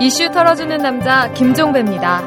[0.00, 2.22] 이슈 털어주는 남자 김종배입니다.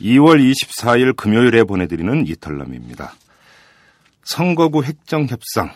[0.00, 3.14] 2월 24일 금요일에 보내드리는 이탈남입니다.
[4.22, 5.72] 선거구 획정 협상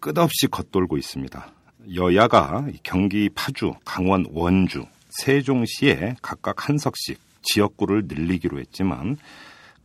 [0.00, 1.52] 끝없이 겉돌고 있습니다.
[1.94, 9.16] 여야가 경기 파주, 강원 원주, 세종시에 각각 한 석씩 지역구를 늘리기로 했지만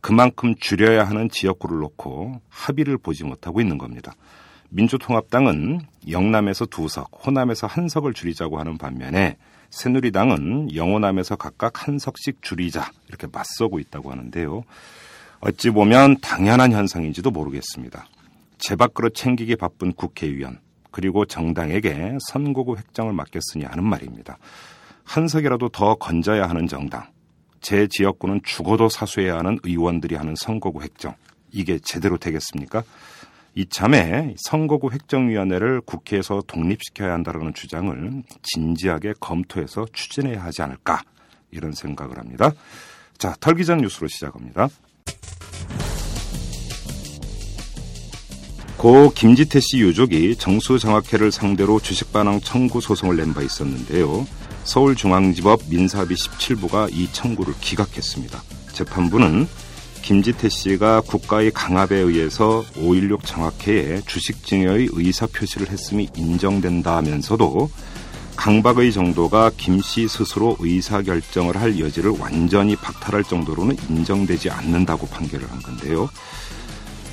[0.00, 4.14] 그만큼 줄여야 하는 지역구를 놓고 합의를 보지 못하고 있는 겁니다.
[4.70, 9.36] 민주통합당은 영남에서 두 석, 호남에서 한 석을 줄이자고 하는 반면에
[9.70, 14.62] 새누리당은 영호남에서 각각 한 석씩 줄이자 이렇게 맞서고 있다고 하는데요.
[15.40, 18.06] 어찌 보면 당연한 현상인지도 모르겠습니다.
[18.58, 24.38] 제밥그릇 챙기기 바쁜 국회의원 그리고 정당에게 선거구 획정을 맡겼으니 하는 말입니다.
[25.02, 27.04] 한 석이라도 더 건져야 하는 정당,
[27.64, 31.14] 제 지역구는 죽어도 사수해야 하는 의원들이 하는 선거구 획정
[31.50, 32.82] 이게 제대로 되겠습니까?
[33.54, 41.04] 이참에 선거구 획정위원회를 국회에서 독립시켜야 한다는 주장을 진지하게 검토해서 추진해야 하지 않을까
[41.52, 42.52] 이런 생각을 합니다.
[43.16, 44.68] 자, 털기전 뉴스로 시작합니다.
[48.76, 54.26] 고 김지태 씨 유족이 정수장학회를 상대로 주식반환 청구 소송을 낸 바 있었는데요.
[54.64, 58.42] 서울중앙지법 민사비 17부가 이 청구를 기각했습니다.
[58.72, 59.46] 재판부는
[60.02, 67.70] 김지태 씨가 국가의 강압에 의해서 5.16 정확회에 주식 증여의 의사 표시를 했음이 인정된다 하면서도
[68.36, 75.50] 강박의 정도가 김 씨 스스로 의사 결정을 할 여지를 완전히 박탈할 정도로는 인정되지 않는다고 판결을
[75.50, 76.10] 한 건데요.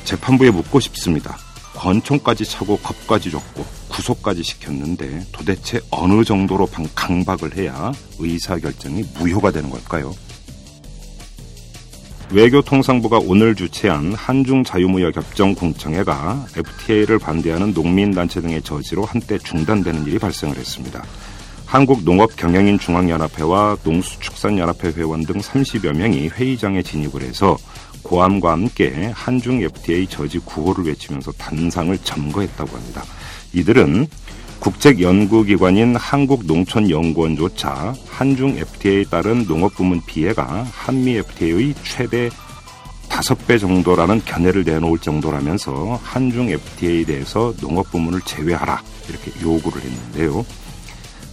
[0.03, 1.38] 재판부에 묻고 싶습니다.
[1.81, 9.67] 권총까지 차고 겁까지 줬고 구속까지 시켰는데 도대체 어느 정도로 강박을 해야 의사 결정이 무효가 되는
[9.69, 10.13] 걸까요?
[12.29, 20.19] 외교통상부가 오늘 주최한 한중 자유무역 협정 공청회가 FTA를 반대하는 농민단체 등의 저지로 한때 중단되는 일이
[20.19, 21.03] 발생을 했습니다.
[21.66, 27.57] 한국농업경영인 중앙연합회와 농수축산연합회 회원 등 30여 명이 회의장에 진입을 해서
[28.03, 33.03] 고함과 함께 한중 FTA 저지 구호를 외치면서 단상을 점거했다고 합니다.
[33.53, 34.07] 이들은
[34.59, 42.29] 국책연구기관인 한국농촌연구원조차 한중 FTA에 따른 농업 부문 피해가 한미 FTA의 최대
[43.09, 50.45] 5배 정도라는 견해를 내놓을 정도라면서 한중 FTA에 대해서 농업 부문을 제외하라 이렇게 요구를 했는데요.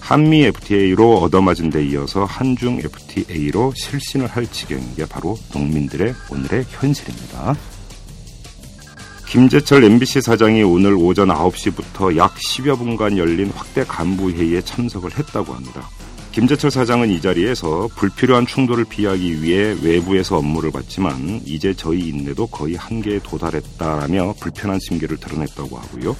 [0.09, 7.55] 한미 FTA로 얻어맞은 데 이어서 한중 FTA로 실신을 할 지경인 게 바로 농민들의 오늘의 현실입니다.
[9.27, 15.87] 김재철 MBC 사장이 오늘 오전 9시부터 약 10여 분간 열린 확대 간부회의에 참석을 했다고 합니다.
[16.33, 22.77] 김재철 사장은 이 자리에서 불필요한 충돌을 피하기 위해 외부에서 업무를 받지만 이제 저희 인내도 거의
[22.77, 26.17] 한계에 도달했다라며 불편한 심기를 드러냈다고 하고요.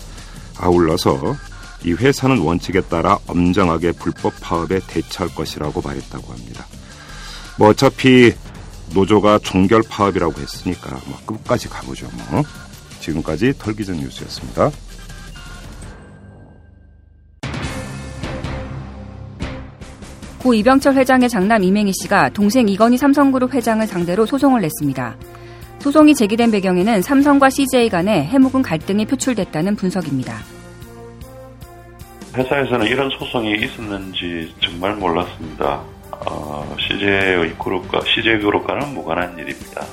[0.59, 1.37] 아울러서
[1.85, 6.67] 이 회사는 원칙에 따라 엄정하게 불법 파업에 대처할 것이라고 말했다고 합니다.
[7.59, 8.33] 뭐 어차피
[8.95, 12.43] 노조가 종결 파업이라고 했으니까 뭐 끝까지 가보죠 뭐.
[13.01, 14.71] 지금까지 털기전 뉴스였습니다.
[20.39, 25.17] 고 이병철 회장의 장남 이맹희 씨가 동생 이건희 삼성그룹 회장을 상대로 소송을 냈습니다.
[25.81, 30.58] 소송이 제기된 배경에는 삼성과 CJ 간의 해묵은 갈등이 표출됐다는 분석입니다.
[32.35, 35.83] 회사에서는 이런 소송이 있었는지 정말 몰랐습니다.
[36.27, 39.85] 어, CJ 그룹과 CJ 그룹과는 무관한 일입니다.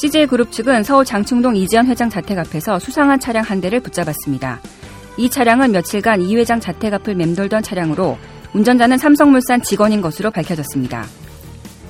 [0.00, 4.60] CJ그룹 측은 서울 장충동 이지연 회장 자택 앞에서 수상한 차량 한 대를 붙잡았습니다.
[5.18, 8.16] 이 차량은 며칠간 이 회장 자택 앞을 맴돌던 차량으로
[8.54, 11.04] 운전자는 삼성물산 직원인 것으로 밝혀졌습니다.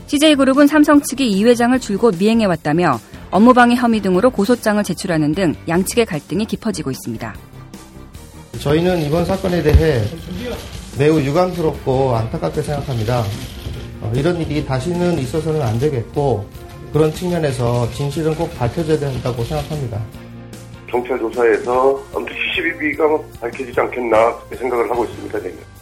[0.06, 2.98] CJ그룹은 삼성 측이 이 회장을 줄곧 미행해왔다며
[3.30, 7.32] 업무방해 혐의 등으로 고소장을 제출하는 등 양측의 갈등이 깊어지고 있습니다.
[8.60, 10.02] 저희는 이번 사건에 대해
[10.98, 13.24] 매우 유감스럽고 안타깝게 생각합니다.
[14.02, 16.46] 어, 이런 일이 다시는 있어서는 안 되겠고
[16.92, 19.98] 그런 측면에서 진실은 꼭 밝혀져야 된다고 생각합니다.
[20.88, 25.38] 경찰 조사에서 아무튼 CCTV가 뭐 밝혀지지 않겠나 생각을 하고 있습니다.
[25.38, 25.79] 저는.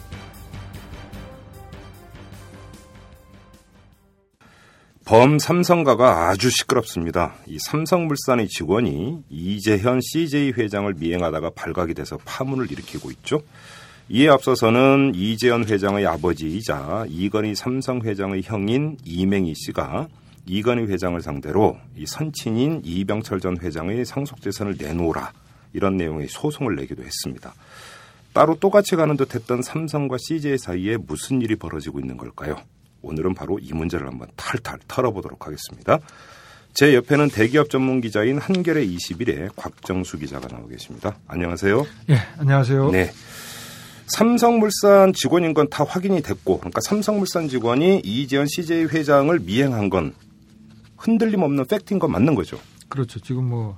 [5.09, 7.33] 범 삼성가가 아주 시끄럽습니다.
[7.47, 13.41] 이 삼성물산의 직원이 이재현 CJ 회장을 미행하다가 발각이 돼서 파문을 일으키고 있죠.
[14.07, 20.09] 이에 앞서서는 이재현 회장의 아버지이자 이건희 삼성 회장의 형인 이맹희 씨가
[20.45, 25.33] 이건희 회장을 상대로 이 선친인 이병철 전 회장의 상속재산을 내놓으라
[25.73, 27.55] 이런 내용의 소송을 내기도 했습니다.
[28.31, 32.57] 따로 똑같이 가는 듯했던 삼성과 CJ 사이에 무슨 일이 벌어지고 있는 걸까요?
[33.01, 35.99] 오늘은 바로 이 문제를 한번 탈탈 털어보도록 하겠습니다.
[36.73, 41.17] 제 옆에는 대기업 전문 기자인 한겨레 21의 곽정수 기자가 나오 계십니다.
[41.27, 41.85] 안녕하세요.
[42.09, 42.91] 예, 안녕하세요.
[42.91, 43.11] 네.
[44.07, 50.13] 삼성물산 직원인 건 다 확인이 됐고, 그러니까 삼성물산 직원이 이재현 CJ 회장을 미행한 건
[50.97, 52.59] 흔들림 없는 팩트인 건 맞는 거죠.
[52.87, 53.19] 그렇죠.
[53.19, 53.77] 지금 뭐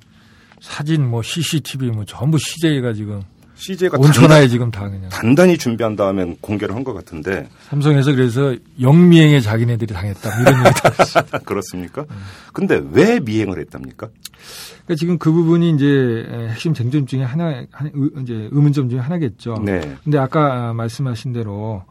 [0.61, 3.21] 사진, 뭐 CCTV, 뭐 전부 CJ가 지금
[3.61, 9.39] CJ가 온천하에 지금 다 그냥 단단히 준비한 다음에 공개를 한 것 같은데 삼성에서 그래서 영미행에
[9.39, 11.37] 자기네들이 당했다 뭐 이런 얘기다.
[11.45, 12.05] 그렇습니까?
[12.53, 14.07] 근데 왜 미행을 했답니까?
[14.07, 17.91] 그러니까 지금 그 부분이 이제 핵심 쟁점 중에 하나, 하나
[18.23, 19.61] 이제 의문점 중에 하나겠죠.
[19.63, 19.95] 네.
[20.03, 21.83] 근데 아까 말씀하신 대로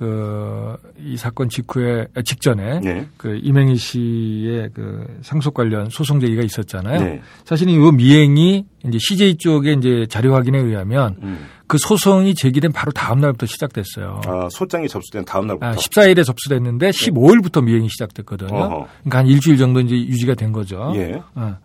[0.00, 3.06] 그 이 사건 직후에 아, 직전에 네.
[3.16, 7.00] 그 이명희 씨의 그 상속 관련 소송 제기가 있었잖아요.
[7.00, 7.22] 네.
[7.44, 11.46] 사실은 이 미행이 이제 CJ 쪽의 이제 자료 확인에 의하면 음.
[11.66, 14.20] 그 소송이 제기된 바로 다음 날부터 시작됐어요.
[14.26, 15.66] 아, 소장이 접수된 다음 날부터.
[15.66, 18.54] 아, 14일에 접수됐는데 15일부터 미행이 시작됐거든요.
[18.54, 18.88] 어허.
[19.02, 20.92] 그러니까 한 일주일 정도 이제 유지가 된 거죠.
[20.96, 21.20] 예.
[21.34, 21.58] 어.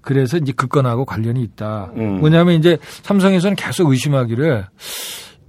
[0.00, 1.90] 그래서 이제 그 건하고 관련이 있다.
[1.96, 2.20] 음.
[2.20, 4.66] 뭐냐면 이제 삼성에서는 계속 의심하기를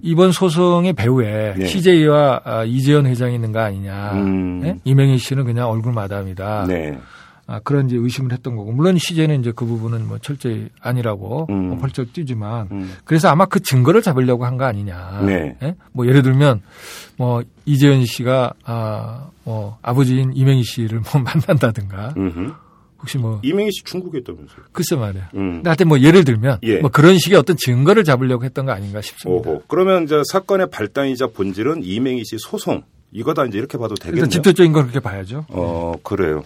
[0.02, 1.66] 이번 소송의 배후에 네.
[1.66, 4.12] CJ와 아, 이재현 회장이 있는 거 아니냐.
[4.14, 4.62] 음.
[4.64, 4.78] 예?
[4.84, 6.66] 이명희 씨는 그냥 얼굴 마담이다.
[6.68, 6.98] 네.
[7.48, 8.72] 아, 그런 이제 의심을 했던 거고.
[8.72, 11.70] 물론 CJ는 이제 그 부분은 뭐 철저히 아니라고 음.
[11.70, 12.94] 뭐 펄쩍 뛰지만 음.
[13.04, 15.22] 그래서 아마 그 증거를 잡으려고 한 거 아니냐.
[15.26, 15.56] 네.
[15.64, 15.76] 예?
[15.92, 16.62] 뭐 예를 들면
[17.18, 22.54] 뭐 이재현 씨가 아, 뭐 아버지인 이명희 씨를 뭐 만난다든가 음흠.
[23.02, 24.66] 혹시 뭐 이명희 씨 중국에 있다면서요.
[24.72, 25.30] 글쎄 말이야.
[25.36, 25.62] 음.
[25.66, 26.80] 하여튼 뭐 예를 들면 예.
[26.80, 29.50] 뭐 그런 식의 어떤 증거를 잡으려고 했던 거 아닌가 싶습니다.
[29.50, 29.64] 오호.
[29.68, 32.84] 그러면 이제 사건의 발단이자 본질은 이명희 씨 소송.
[33.12, 34.18] 이거다 이제 이렇게 봐도 되겠네요.
[34.20, 35.46] 일단 직접적인 걸 그렇게 봐야죠.
[35.50, 36.44] 어, 그래요.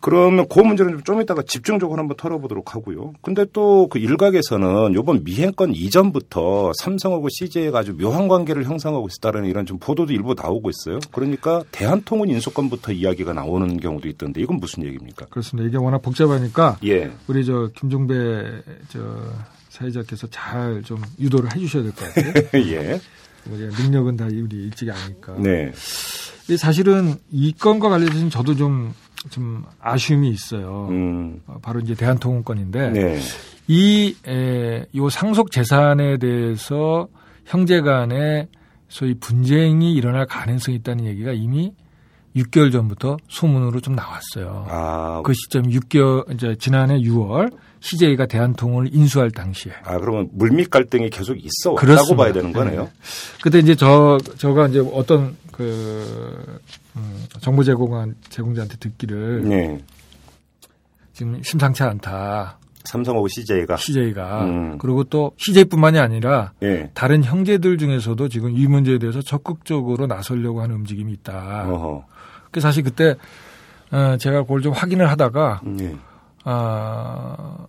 [0.00, 3.12] 그러면 그 문제는 좀 이따가 집중적으로 한번 털어보도록 하고요.
[3.22, 9.66] 근데 또 그 일각에서는 요번 미행건 이전부터 삼성하고 CJ가 아주 묘한 관계를 형성하고 있다는 이런
[9.66, 11.00] 좀 보도도 일부 나오고 있어요.
[11.12, 15.26] 그러니까 대한통운 인수권부터 이야기가 나오는 경우도 있던데 이건 무슨 얘기입니까?
[15.26, 15.68] 그렇습니다.
[15.68, 17.10] 이게 워낙 복잡하니까 예.
[17.26, 18.14] 우리 저 김종배
[18.88, 19.00] 저
[19.70, 22.32] 사회자께서 잘 좀 유도를 해주셔야 될 것 같아요.
[22.72, 23.00] 예.
[23.50, 25.34] 우리 능력은 다 우리 일찍이 아니까.
[25.38, 25.72] 네.
[26.56, 28.92] 사실은 이 건과 관련해서는 저도 좀,
[29.28, 30.88] 좀 아쉬움이 있어요.
[30.90, 31.42] 음.
[31.46, 33.18] 어, 바로 이제 대한통운권인데 네.
[33.68, 37.08] 이, 에, 요 상속 재산에 대해서
[37.44, 38.48] 형제 간에
[38.88, 41.72] 소위 분쟁이 일어날 가능성이 있다는 얘기가 이미
[42.36, 44.66] 6개월 전부터 소문으로 좀 나왔어요.
[44.68, 49.72] 아, 그 시점 6개월, 이제 지난해 6월 CJ가 대한통운을 인수할 당시에.
[49.84, 52.16] 아, 그러면 물밑 갈등이 계속 있어 왔다고.
[52.16, 52.84] 봐야 되는 거네요.
[52.84, 52.90] 네.
[53.42, 56.58] 그때 이제 저, 저가 이제 어떤 그,
[56.96, 59.82] 음, 정보 제공한 제공자한테 듣기를 네.
[61.12, 62.58] 지금 심상치 않다.
[62.84, 63.76] 삼성하고 CJ가.
[63.76, 64.44] CJ가.
[64.44, 64.78] 음.
[64.78, 66.90] 그리고 또 CJ뿐만이 아니라 예.
[66.94, 71.66] 다른 형제들 중에서도 지금 이 문제에 대해서 적극적으로 나서려고 하는 움직임이 있다.
[71.68, 72.04] 어허.
[72.50, 73.16] 그래서 사실 그때
[73.90, 75.94] 어, 제가 그걸 좀 확인을 하다가 예.
[76.44, 77.66] 아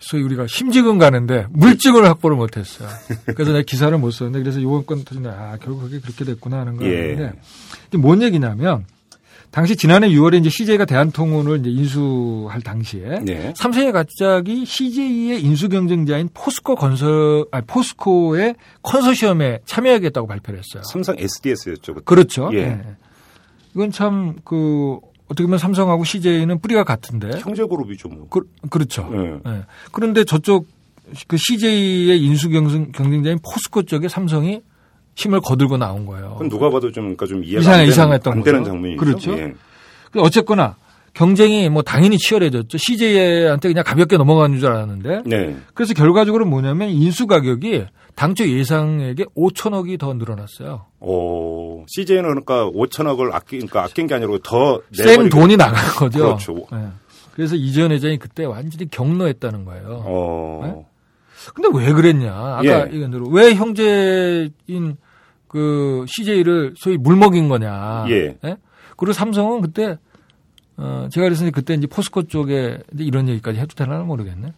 [0.00, 2.88] 소위 우리가 심증은 가는데 물증을 확보를 못했어요.
[3.26, 5.30] 그래서 내가 기사를 못 썼는데 그래서 이번 건 터진다.
[5.30, 6.86] 아 결국 그게 그렇게 됐구나 하는 예.
[6.86, 7.32] 거였는데
[7.88, 8.86] 이게 뭔 얘기냐면
[9.50, 13.52] 당시 지난해 6월에 이제 CJ가 대한통운을 이제 인수할 당시에 네.
[13.56, 20.82] 삼성이 갑자기 CJ의 인수 경쟁자인 포스코 건설 아니 포스코의 컨소시엄에 참여하겠다고 발표를 했어요.
[20.90, 21.94] 삼성 SDS였죠.
[21.94, 22.04] 그때.
[22.04, 22.50] 그렇죠.
[22.54, 22.58] 예.
[22.58, 22.80] 예.
[23.74, 24.98] 이건 참 그
[25.30, 28.26] 어떻게 보면 삼성하고 CJ는 뿌리가 같은데 형제 그룹이죠, 뭐.
[28.28, 29.08] 그, 그렇죠.
[29.14, 29.50] 예.
[29.50, 29.62] 예.
[29.92, 30.66] 그런데 저쪽
[31.28, 34.62] 그 CJ의 인수 경쟁, 경쟁자인 포스코 쪽에 삼성이
[35.14, 36.30] 힘을 거들고 나온 거예요.
[36.32, 38.64] 그건 누가 봐도 좀, 그러니까 좀 이해가 이상해, 안 되는, 이상했던 안 되는.
[38.64, 39.00] 장면이죠.
[39.00, 39.38] 그렇죠.
[39.38, 39.54] 예.
[40.10, 40.76] 그 어쨌거나
[41.14, 42.78] 경쟁이 뭐 당연히 치열해졌죠.
[42.78, 45.56] CJ한테 그냥 가볍게 넘어가는 줄 알았는데 네.
[45.74, 50.86] 그래서 결과적으로 뭐냐면 인수 가격이 당초 예상액에 5천억이 더 늘어났어요.
[51.00, 56.18] 오, CJ는 그러니까 5천억을 아끼, 그러니까 아낀 게 아니라 더생 내버리고- 돈이 나간 거죠.
[56.18, 56.66] 그렇죠.
[56.74, 56.88] 예.
[57.34, 60.02] 그래서 이재현 회장이 그때 완전히 경로했다는 거예요.
[60.04, 60.86] 어.
[61.54, 62.32] 근데 왜 그랬냐?
[62.34, 62.86] 아까 예.
[62.92, 64.96] 얘기한 대로 왜 형제인
[65.48, 68.04] 그 CJ를 소위 물먹인 거냐?
[68.10, 68.36] 예.
[68.96, 69.98] 그리고 삼성은 그때
[70.76, 74.52] 어 제가 이제 그때 이제 포스코 쪽에 이런 얘기까지 해도 되나 모르겠네.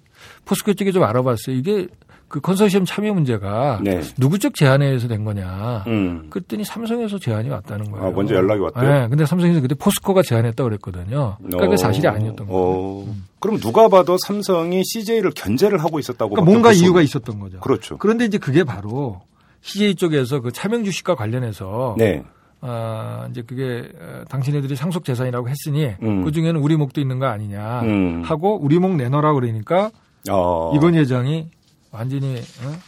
[0.44, 1.54] 포스코 쪽에 좀 알아봤어요.
[1.54, 1.86] 이게
[2.32, 4.00] 그 컨소시엄 참여 문제가 네.
[4.16, 5.84] 누구 쪽 제안에 의해서 된 거냐?
[5.86, 6.28] 음.
[6.30, 8.06] 그랬더니 삼성에서 제안이 왔다는 거예요.
[8.06, 8.90] 아, 먼저 연락이 왔대요?
[8.90, 11.36] 네, 근데 삼성에서 그때 포스코가 제안했다고 그랬거든요.
[11.36, 12.60] 그러니까 그게 사실이 아니었던 거예요.
[12.60, 13.14] 어.
[13.38, 16.30] 그럼 누가 봐도 삼성이 CJ를 견제를 하고 있었다고.
[16.30, 17.60] 그러니까 뭔가 이유가 있었던 거죠.
[17.60, 17.98] 그렇죠.
[17.98, 19.20] 그런데 이제 그게 바로
[19.60, 22.24] CJ 쪽에서 그 차명 주식과 관련해서 네.
[22.62, 26.24] 아, 이제 그게 어, 당신네들이 상속 재산이라고 했으니 음.
[26.24, 28.22] 그 중에는 우리 목도 있는 거 아니냐 음.
[28.24, 29.90] 하고 우리 목 내놔라 그러니까
[30.30, 30.72] 어.
[30.74, 31.48] 이건 회장이
[31.92, 32.78] 완전히 어?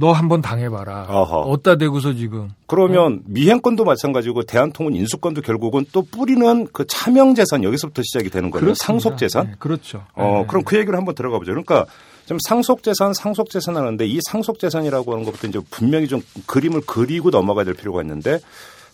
[0.00, 1.06] 너 한번 당해봐라.
[1.08, 1.40] 어허.
[1.40, 2.50] 어디다 대고서 지금.
[2.68, 8.74] 그러면 미행권도 마찬가지고 대한통운 인수권도 결국은 또 뿌리는 그 차명재산 여기서부터 시작이 되는 거예요.
[8.74, 9.46] 상속재산.
[9.46, 10.04] 네, 그렇죠.
[10.14, 10.46] 어, 네.
[10.46, 11.50] 그럼 그 얘기를 한번 들어가 보죠.
[11.50, 11.84] 그러니까
[12.26, 17.74] 좀 상속재산, 상속재산 하는데 이 상속재산이라고 하는 것부터 이제 분명히 좀 그림을 그리고 넘어가야 될
[17.74, 18.38] 필요가 있는데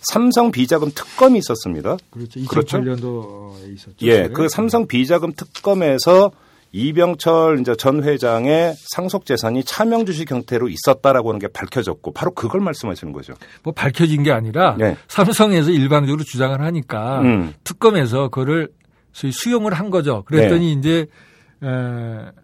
[0.00, 1.98] 삼성 비자금 특검이 있었습니다.
[2.10, 2.40] 그렇죠.
[2.48, 2.78] 그렇죠?
[2.78, 3.96] 2008년도에 있었죠.
[4.02, 4.32] 예, 그게.
[4.32, 6.30] 그 삼성 비자금 특검에서
[6.76, 12.60] 이병철 이제 전 회장의 상속 재산이 차명 주식 형태로 있었다라고 하는 게 밝혀졌고 바로 그걸
[12.60, 13.34] 말씀하시는 거죠.
[13.62, 14.96] 뭐 밝혀진 게 아니라 네.
[15.06, 17.54] 삼성에서 일방적으로 주장을 하니까 음.
[17.62, 18.70] 특검에서 그거를
[19.12, 20.24] 소위 수용을 한 거죠.
[20.24, 21.06] 그랬더니 이제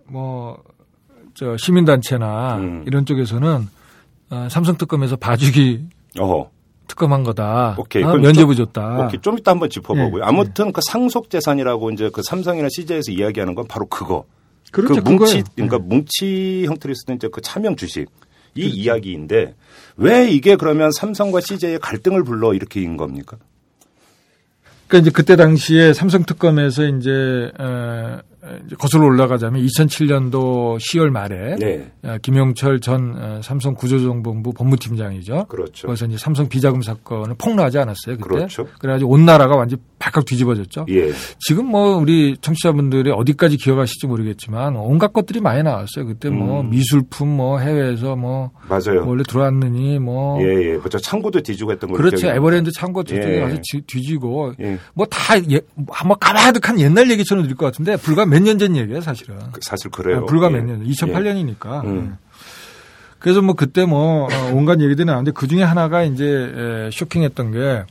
[0.06, 2.84] 뭐저 시민단체나 음.
[2.86, 3.68] 이런 쪽에서는
[4.30, 5.86] 어, 삼성 특검에서 봐주기
[6.20, 6.50] 어허.
[6.90, 7.76] 특검한 거다.
[7.78, 8.02] 오케이.
[8.02, 9.06] 어, 그럼 면죄부 좀- 줬다.
[9.06, 9.20] 오케이.
[9.20, 10.22] 좀 이따 한번 짚어보고요.
[10.22, 14.24] 예, 아무튼 그 상속 재산이라고 이제 그 삼성이나 CJ에서 이야기하는 건 바로 그거.
[14.72, 14.94] 그렇죠.
[15.02, 15.44] 그 뭉치 그거예요.
[15.54, 18.08] 그러니까 뭉치 형태로 쓰는 이제 그 차명 주식
[18.54, 19.54] 이 이야기인데
[19.96, 23.36] 왜 이게 그러면 삼성과 CJ의 갈등을 불러 일으킨 겁니까?
[24.88, 28.22] 그러니까 이제 그때 당시에 삼성 특검에서 이제, 에, 이제
[28.78, 31.92] 거슬러 올라가자면 2007년도 10월 말에 네.
[32.02, 35.46] 어, 김용철 전 어, 삼성 구조정보본부 법무팀장이죠.
[35.48, 35.86] 그렇죠.
[35.86, 38.16] 거기서 이제 삼성 비자금 사건은 폭로하지 않았어요.
[38.16, 38.28] 그때.
[38.28, 38.66] 그렇죠.
[38.78, 40.86] 그래가지고 온 나라가 완전 히 발칵 뒤집어졌죠.
[40.90, 41.12] 예.
[41.38, 46.06] 지금 뭐 우리 청취자분들이 어디까지 기억하실지 모르겠지만 온갖 것들이 많이 나왔어요.
[46.06, 46.70] 그때 뭐 음.
[46.70, 49.06] 미술품 뭐 해외에서 뭐 맞아요.
[49.06, 50.76] 원래 들어왔느니 뭐 예, 예.
[50.76, 52.28] 뭐저 창고도 뒤지고 했던 걸로 그렇죠.
[52.28, 53.40] 에버랜드 창고 저쪽에 예.
[53.40, 54.78] 가서 지- 뒤지고 예.
[54.94, 55.18] 뭐다
[55.50, 55.60] 예,
[56.04, 59.36] 뭐 가마득한 옛날 얘기처럼 들릴 것 같은데 불과 몇 년 전 얘기예요, 사실은.
[59.52, 60.18] 그- 사실 그래요.
[60.18, 60.50] 아, 불과 예.
[60.50, 61.84] 몇 년, 2008년이니까.
[61.84, 62.16] 음.
[63.18, 67.84] 그래서 뭐 그때 뭐 어, 온갖 얘기들이 나왔는데 그 중에 하나가 이제 에, 쇼킹했던 게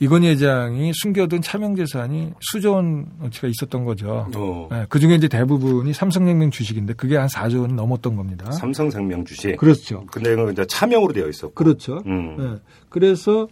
[0.00, 4.26] 이건희 회장이 숨겨둔 차명 재산이 수조 원어치가 있었던 거죠.
[4.34, 4.68] 어.
[4.88, 8.50] 그 중에 이제 대부분이 삼성생명 주식인데 그게 한 4조 원 넘었던 겁니다.
[8.52, 9.56] 삼성생명 주식.
[9.56, 10.04] 그렇죠.
[10.10, 11.54] 근데 이건 이제 차명으로 되어 있었고.
[11.54, 12.02] 그렇죠.
[12.06, 12.36] 음.
[12.40, 12.60] 예.
[12.88, 13.48] 그래서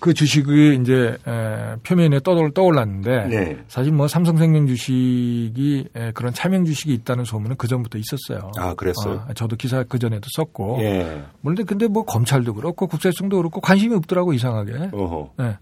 [0.00, 3.58] 그 주식이 이제 에, 표면에 떠올, 떠올랐는데 네.
[3.68, 8.52] 사실 뭐 삼성생명 주식이 에, 그런 차명 주식이 있다는 소문은 그 전부터 있었어요.
[8.56, 9.24] 아, 그랬어요?
[9.28, 10.78] 어, 저도 기사 그 전에도 썼고.
[10.80, 11.22] 예.
[11.40, 14.90] 물론 근데 뭐 검찰도 그렇고 국세청도 그렇고 관심이 없더라고 이상하게.
[14.92, 15.32] 어허.
[15.40, 15.58] 예.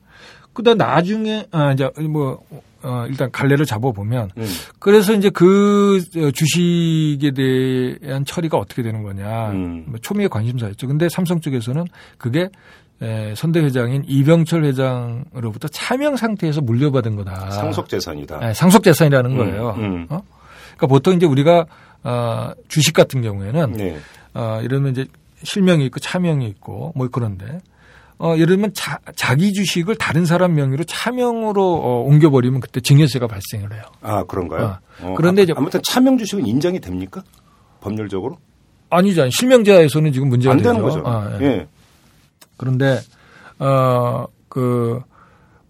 [0.53, 2.43] 그다 나중에 아 이제 뭐
[2.83, 4.47] 어, 일단 갈래를 잡아 보면 음.
[4.79, 9.51] 그래서 이제 그 어, 주식에 대한 처리가 어떻게 되는 거냐.
[9.51, 9.85] 음.
[9.87, 10.87] 뭐 초미의 관심사였죠.
[10.87, 11.85] 근데 삼성 쪽에서는
[12.17, 12.49] 그게
[13.03, 17.51] 에, 선대 회장인 이병철 회장으로부터 차명 상태에서 물려받은 거다.
[17.51, 18.49] 상속 재산이다.
[18.49, 19.75] 예, 상속 재산이라는 음, 거예요.
[19.79, 20.07] 음.
[20.09, 20.23] 어?
[20.77, 21.67] 그러니까 보통 이제 우리가
[22.05, 23.99] 어, 주식 같은 경우에는 네.
[24.35, 25.07] 어, 이러면 이제
[25.43, 27.59] 실명이 있고 차명이 있고 뭐 그런데
[28.19, 33.75] 어, 예를 들면 자, 자기 주식을 다른 사람 명의로 차명으로 어, 옮겨버리면 그때 증여세가 발생을
[33.75, 33.83] 해요.
[34.01, 34.79] 아, 그런가요?
[35.03, 35.15] 어.
[35.19, 37.23] 그런데 이제- 아, 아무튼 차명 주식은 인정이 됩니까?
[37.81, 38.39] 법률적으로?
[38.89, 39.29] 아니죠.
[39.29, 40.71] 실명제에서는 지금 문제가 안 되죠.
[40.71, 41.03] 되는 거죠.
[41.05, 41.45] 아, 예.
[41.45, 41.67] 예.
[42.57, 43.01] 그런데
[43.59, 45.01] 어그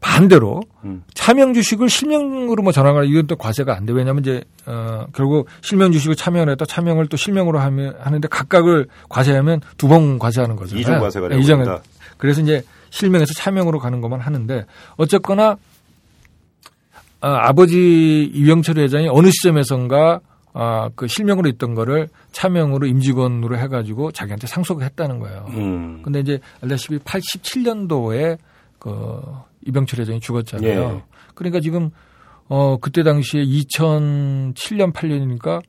[0.00, 1.02] 반대로 음.
[1.14, 3.92] 차명 주식을 실명으로 뭐 전환하라 이건 또 과세가 안 돼.
[3.92, 9.60] 왜냐하면 이제 어 결국 실명 주식을 차명을 했다 차명을 또 실명으로 하면 하는데 각각을 과세하면
[9.78, 10.76] 두 번 과세하는 거죠.
[10.76, 11.64] 이중 과세가 되고 이중.
[12.18, 14.64] 그래서 이제 실명에서 차명으로 가는 것만 하는데
[14.96, 15.56] 어쨌거나
[17.20, 20.20] 아, 아버지 이병철 회장이 어느 시점에선가
[20.58, 25.44] 아, 그 실명으로 있던 거를 차명으로 임직원으로 해가지고 자기한테 상속을 했다는 거예요.
[25.50, 26.00] 음.
[26.02, 28.38] 근데 이제 알다시피 87년도에
[28.78, 29.20] 그
[29.66, 30.80] 이병철 회장이 죽었잖아요.
[30.80, 31.02] 예.
[31.34, 31.90] 그러니까 지금
[32.48, 35.60] 어 그때 당시에 2007년 8년이니까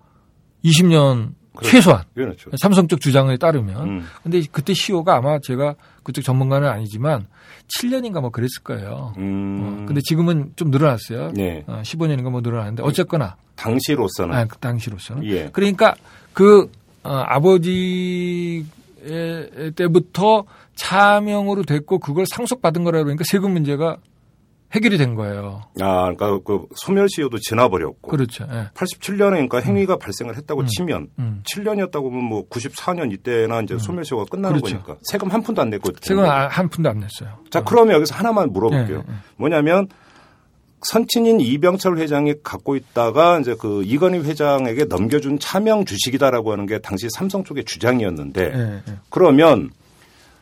[0.64, 1.72] 20년 그렇죠.
[1.72, 2.52] 최소한 그렇죠.
[2.60, 4.06] 삼성 쪽 주장에 따르면 음.
[4.24, 7.28] 근데 그때 시효가 아마 제가 그쪽 전문가는 아니지만
[7.68, 9.14] 7년인가 뭐 그랬을 거예요.
[9.18, 9.60] 음.
[9.62, 11.32] 어, 근데 지금은 좀 늘어났어요.
[11.34, 11.64] 네.
[11.68, 15.50] 어, 15년인가 뭐 늘어났는데 어쨌거나 당시로서는 아, 그 당시로서는 예.
[15.52, 15.96] 그러니까
[16.34, 16.72] 그
[17.04, 18.66] 어, 아버지
[19.76, 20.46] 때부터
[20.76, 23.98] 차명으로 됐고 그걸 상속받은 거라 그러니까 세금 문제가
[24.74, 25.62] 해결이 된 거예요.
[25.80, 28.10] 아, 그러니까 그 소멸 시효도 지나버렸고.
[28.10, 28.46] 그렇죠.
[28.52, 28.70] 예.
[28.74, 31.44] 87년에 그러니까 행위가 발생을 했다고 치면 음.
[31.50, 34.84] 7년이었다고 보면 뭐 94년 이때나 이제 소멸 시효가 끝나는 그렇죠.
[34.84, 35.92] 거니까 세금 한 푼도 안 냈고.
[36.02, 37.40] 세금 아, 한 푼도 안 냈어요.
[37.50, 38.98] 자, 그러면 여기서 하나만 물어볼게요.
[38.98, 39.18] 예, 예, 예.
[39.38, 39.88] 뭐냐면
[40.82, 47.08] 선친인 이병철 회장이 갖고 있다가 이제 그 이건희 회장에게 넘겨준 차명 주식이다라고 하는 게 당시
[47.10, 48.96] 삼성 쪽의 주장이었는데 예, 예.
[49.10, 49.72] 그러면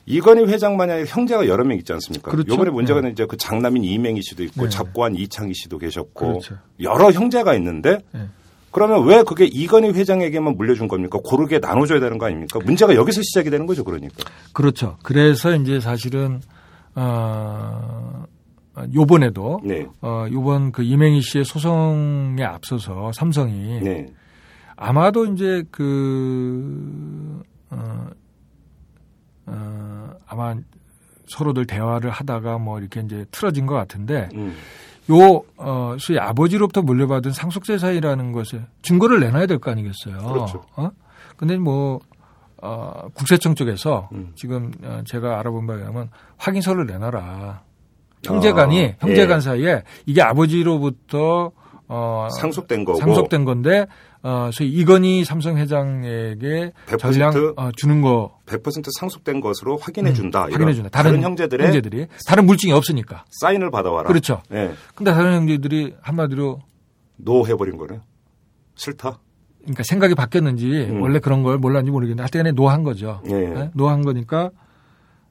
[0.06, 2.32] 이건희 회장 만약에 형제가 여러 명 있지 않습니까?
[2.32, 2.54] 그렇죠.
[2.54, 3.10] 이번에 문제가 네.
[3.10, 4.70] 이제 그 장남인 이맹희 씨도 있고 네.
[4.70, 6.58] 잡고한 이창희 씨도 계셨고 그렇죠.
[6.80, 8.28] 여러 형제가 있는데 네.
[8.72, 11.18] 그러면 왜 그게 이건희 회장에게만 물려준 겁니까?
[11.24, 12.60] 고르게 나눠줘야 되는 거 아닙니까?
[12.64, 14.16] 문제가 여기서 시작이 되는 거죠, 그러니까.
[14.52, 14.98] 그렇죠.
[15.02, 16.42] 그래서 이제 사실은
[16.94, 18.26] 어
[18.94, 19.88] 요번에도 네.
[20.02, 24.08] 어 요번 그 이맹희 씨의 소송에 앞서서 삼성이 네.
[24.76, 28.08] 아마도 이제 그, 어,
[29.48, 30.56] 어, 어, 아마
[31.28, 34.56] 서로들 대화를 하다가 뭐 이렇게 이제 틀어진 것 같은데 음.
[35.12, 40.18] 요 어, 소위 아버지로부터 물려받은 상속재산이라는 것을 증거를 내놔야 될 거 아니겠어요.
[40.18, 40.64] 그렇죠.
[40.76, 40.90] 어?
[41.38, 42.00] 근데 뭐
[42.62, 44.32] 어, 국세청 쪽에서 음.
[44.36, 47.62] 지금 어, 제가 알아본 바에 의하면 확인서를 내놔라.
[48.24, 49.42] 형제간이 아, 형제간 예.
[49.42, 51.52] 사이에 이게 아버지로부터
[51.88, 53.86] 어, 상속된 거고 상속된 건데
[54.26, 60.46] 어, 소위 이건희 삼성 회장에게 100% 전량 어, 주는 거 100% 상속된 것으로 확인해 준다.
[60.46, 60.90] 음, 확인해 준다.
[60.90, 63.26] 다른, 형제들의 형제들이 다른 물증이 없으니까.
[63.40, 64.08] 사인을 받아와라.
[64.08, 64.42] 그렇죠.
[64.52, 64.72] 예.
[64.96, 66.60] 근데 다른 형제들이 한마디로
[67.18, 68.00] 노 해버린 거네.
[68.74, 69.20] 싫다.
[69.60, 71.02] 그러니까 생각이 바뀌었는지 음.
[71.04, 73.22] 원래 그런 걸 몰랐는지 모르겠는데 하여튼간에 노한 거죠.
[73.28, 73.34] 예.
[73.34, 73.70] 네?
[73.76, 74.50] 노한 거니까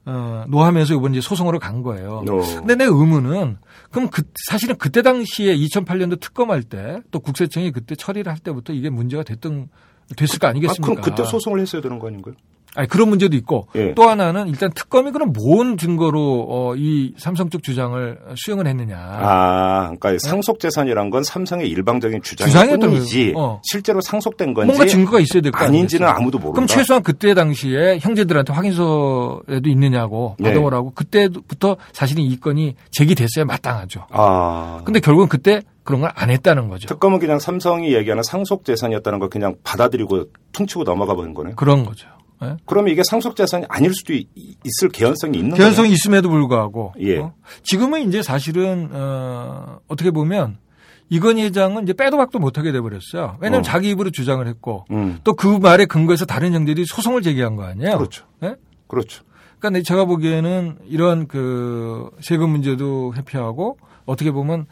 [0.07, 2.23] 어, 노하면서 이번 이제 소송으로 간 거예요.
[2.27, 2.39] 노.
[2.41, 3.57] 근데 내 의문은
[3.91, 8.91] 그럼 그 사실은 그때 당시에 2008년도 특검할 때 또 국세청이 그때 처리를 할 때부터 이게
[8.91, 9.69] 문제가 됐던
[10.17, 11.01] 됐을 거 아, 아니겠습니까?
[11.01, 12.35] 그럼 그때 소송을 했어야 되는 거 아닌가요?
[12.77, 13.95] 아니 그런 문제도 있고 예.
[13.95, 18.97] 또 하나는 일단 특검이 그럼 뭔 증거로 어, 이 삼성 쪽 주장을 수용을 했느냐.
[18.99, 23.33] 아, 그러니까 상속 재산이란 건 삼성의 일방적인 거예요.
[23.37, 23.61] 어.
[23.65, 26.07] 실제로 상속된 건지 뭔가 증거가 있어야 될 거 아닌지는?
[26.09, 26.55] 아무도 모른다.
[26.55, 30.51] 그럼 최소한 그때 당시에 형제들한테 확인서에도 있느냐고 네.
[30.51, 34.07] 받아오라고 그때부터 사실은 이 건이 제기됐어야 마땅하죠.
[34.11, 34.81] 아.
[34.85, 36.87] 근데 결국은 그때 그런 걸 안 했다는 거죠.
[36.89, 41.53] 특검은 그냥 삼성이 얘기하는 상속 재산이었다는 걸 그냥 받아들이고 퉁치고 넘어가 버린 거네.
[41.57, 42.07] 그런 거죠.
[42.43, 42.57] 예?
[42.67, 44.27] 그러면 이게 상속 재산이 아닐 수도 있,
[44.83, 47.19] 을 개연성이 있는 개연성이 있음에도 불구하고 예.
[47.19, 47.35] 어?
[47.63, 50.59] 지금은 이제 사실은 어, 어떻게 보면
[51.11, 53.37] 이건희 회장은 이제 빼도 박도 못하게 돼버렸어요.
[53.41, 53.63] 왜냐하면 어.
[53.63, 54.85] 자기 입으로 주장을 했고.
[54.91, 55.19] 음.
[55.23, 57.99] 또그 말에 근거해서 다른 형들이 소송을 제기한 거 아니에요?
[57.99, 58.25] 그렇죠.
[58.43, 58.57] 예?
[58.89, 59.23] 그렇죠.
[59.59, 64.65] 그러니까 제가 보기에는 이런 그 세금 문제도 회피하고 어떻게 보면 어,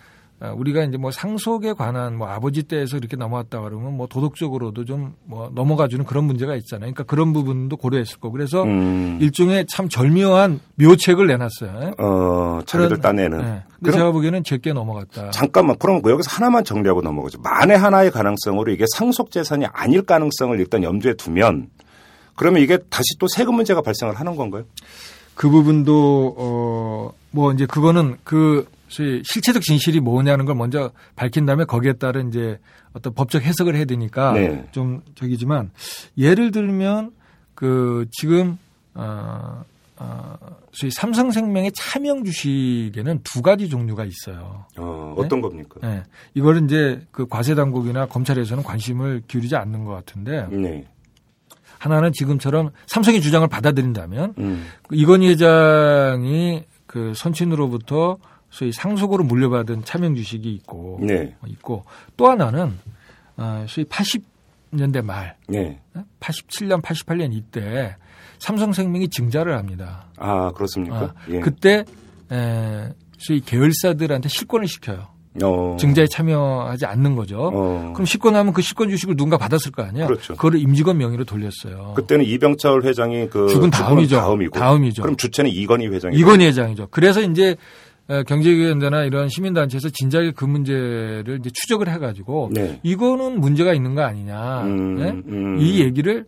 [0.51, 5.51] 우리가 이제 뭐 상속에 관한 뭐 아버지 때에서 이렇게 넘어왔다 그러면 뭐 도덕적으로도 좀 뭐
[5.55, 6.93] 넘어가주는 그런 문제가 있잖아요.
[6.93, 9.19] 그러니까 그런 부분도 고려했을 거고 그래서 음.
[9.21, 11.93] 일종의 참 절묘한 묘책을 내놨어요.
[11.99, 13.39] 어, 자기들 따내는.
[13.39, 13.63] 네.
[13.81, 15.31] 그럼 제가 보기에는 제게 넘어갔다.
[15.31, 15.77] 잠깐만.
[15.79, 17.41] 그럼 여기서 하나만 정리하고 넘어가죠.
[17.41, 21.69] 만에 하나의 가능성으로 이게 상속 재산이 아닐 가능성을 일단 염두에 두면
[22.37, 24.65] 그러면 이게 다시 또 세금 문제가 발생을 하는 건가요?
[25.35, 31.65] 그 부분도 어 뭐 이제 그거는 그 소위 실체적 진실이 뭐냐는 걸 먼저 밝힌 다음에
[31.65, 32.59] 거기에 따른 이제
[32.93, 34.69] 어떤 법적 해석을 해야 되니까 네.
[34.71, 35.71] 좀 저기지만
[36.19, 37.13] 예를 들면
[37.55, 38.59] 그 지금
[38.95, 39.65] 어,
[39.97, 40.37] 어
[40.73, 44.67] 소위 삼성생명의 차명 주식에는 두 가지 종류가 있어요.
[44.77, 45.81] 어, 어떤 겁니까?
[45.83, 46.03] 네.
[46.35, 50.87] 이거를 이제 그 과세 당국이나 검찰에서는 관심을 기울이지 않는 것 같은데 네.
[51.79, 54.67] 하나는 지금처럼 삼성의 주장을 받아들인다면 음.
[54.87, 58.19] 그 이건희 회장이 그 선친으로부터
[58.53, 61.35] 소위 상속으로 물려받은 차명 주식이 있고 네.
[61.41, 61.85] 어, 있고
[62.17, 62.79] 또 하나는
[63.39, 65.81] 어, 소위 80년대 말 네.
[66.21, 67.97] 87년 88년 이때
[68.39, 70.07] 삼성생명이 증자를 합니다.
[70.19, 70.97] 아, 그렇습니까?
[70.97, 71.41] 아, 예.
[71.41, 71.85] 그때
[72.31, 75.09] 에, 소위 계열사들한테 실권을 시켜요.
[75.43, 75.77] 어.
[75.81, 77.51] 증자에 참여하지 않는 거죠.
[77.55, 77.93] 어.
[77.95, 80.07] 그럼 실권하면 그 실권 주식을 누군가 받았을 거 아니에요.
[80.07, 80.37] 그렇죠.
[80.37, 81.95] 거를 임직원 명의로 돌렸어요.
[81.97, 84.17] 그때는 이병철 회장이 그 죽은 다음이죠.
[84.17, 84.59] 다음이고.
[84.59, 85.03] 다음이죠.
[85.03, 86.89] 그럼 주체는 이건희 회장이 이건희 회장이죠.
[86.91, 87.57] 그래서 이제 에,
[88.27, 92.81] 경제위원회나 이런 시민단체에서 진작에 그 문제를 이제 추적을 해가지고 네.
[92.83, 94.63] 이거는 문제가 있는 거 아니냐.
[94.63, 95.11] 음, 네?
[95.11, 95.59] 음.
[95.61, 96.25] 이 얘기를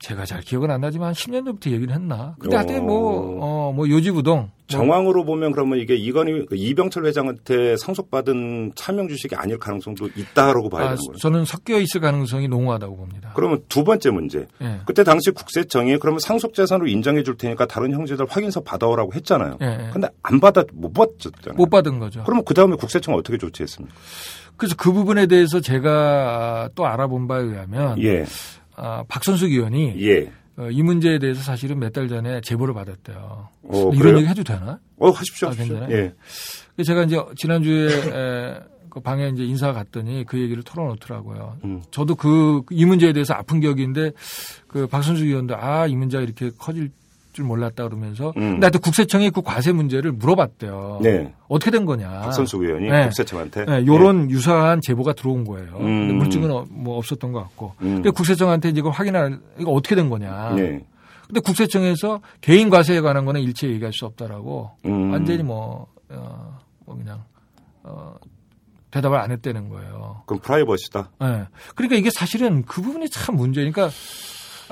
[0.00, 2.34] 제가 잘 기억은 안 나지만 10년 전부터 얘기를 했나.
[2.38, 2.82] 근데 하여튼 어.
[2.82, 4.38] 뭐, 어, 뭐 요지부동.
[4.38, 10.70] 뭐 정황으로 보면 그러면 이게 이건희 그 이병철 회장한테 상속받은 차명 주식이 아닐 가능성도 있다라고
[10.70, 11.18] 봐야 아, 되는 거예요.
[11.18, 13.32] 저는 섞여 있을 가능성이 농후하다고 봅니다.
[13.34, 14.46] 그러면 두 번째 문제.
[14.62, 14.80] 예.
[14.86, 19.58] 그때 당시 국세청이 그러면 상속 재산으로 인정해 줄 테니까 다른 형제들 확인서 받아오라고 했잖아요.
[19.60, 19.90] 예, 예.
[19.92, 21.56] 근데 안 받아 못 받았잖아요.
[21.56, 22.22] 못 받은 거죠.
[22.24, 23.94] 그러면 그 다음에 국세청 은 어떻게 조치했습니까?
[24.56, 28.24] 그래서 그 부분에 대해서 제가 또 알아본 바에 의하면 예,
[28.82, 30.30] 아, 박선숙 의원이 예.
[30.56, 33.48] 어, 이 문제에 대해서 사실은 몇 달 전에 제보를 받았대요.
[33.62, 34.16] 어, 이런 그래요?
[34.18, 34.78] 얘기 해도 되나?
[34.98, 35.48] 어, 하십시오.
[35.48, 35.74] 아, 하십시오.
[35.78, 35.96] 괜찮아요?
[36.78, 36.82] 예.
[36.84, 41.58] 제가 이제 지난주에 에, 그 방에 이제 인사 갔더니 그 얘기를 털어놓더라고요.
[41.64, 41.82] 음.
[41.90, 44.10] 저도 그 이 문제에 대해서 아픈 기억인데
[44.66, 46.90] 그 박선수 의원도 아 이 문제가 이렇게 커질
[47.40, 48.52] 줄 몰랐다 그러면서 음.
[48.52, 51.00] 근데 하여튼 국세청이 그 과세 문제를 물어봤대요.
[51.02, 51.32] 네.
[51.48, 52.08] 어떻게 된 거냐?
[52.20, 53.04] 박선수 의원이 네.
[53.04, 53.64] 국세청한테.
[53.64, 55.76] 네, 요런 유사한 제보가 들어온 거예요.
[55.78, 56.08] 음.
[56.08, 57.72] 근데 물증은 어- 뭐 없었던 것 같고.
[57.80, 57.94] 음.
[57.94, 60.52] 근데 국세청한테 이걸 확인할 이거 어떻게 된 거냐?
[60.58, 60.62] 예.
[60.62, 60.84] 네.
[61.26, 65.12] 근데 국세청에서 개인 과세에 관한 거는 일체 얘기할 수 없다라고 음.
[65.12, 67.22] 완전히 뭐, 어, 뭐 그냥
[67.82, 68.16] 어,
[68.90, 70.22] 대답을 안 했다는 거예요.
[70.26, 71.10] 그럼 프라이버시다.
[71.22, 71.46] 예.
[71.74, 73.88] 그러니까 이게 사실은 그 부분이 참 문제니까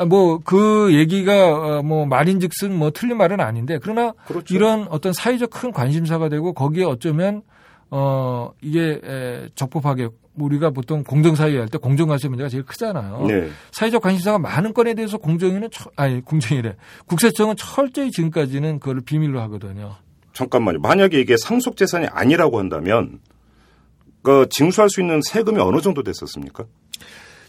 [0.05, 4.55] 뭐 그 얘기가 어, 뭐 말인즉슨 뭐 틀린 말은 아닌데 그러나 그렇죠.
[4.55, 7.43] 이런 어떤 사회적 큰 관심사가 되고 거기에 어쩌면
[7.91, 13.25] 어 이게 에, 적법하게 우리가 보통 공정사회 할 때 공정관세 문제가 제일 크잖아요.
[13.27, 13.49] 네.
[13.73, 19.97] 사회적 관심사가 많은 건에 대해서 공정위는 처, 아니 공정위래 국세청은 철저히 지금까지는 그걸 비밀로 하거든요.
[20.35, 20.79] 잠깐만요.
[20.81, 23.19] 만약에 이게 상속 재산이 아니라고 한다면
[24.23, 26.65] 그 징수할 수 있는 세금이 어느 정도 됐었습니까?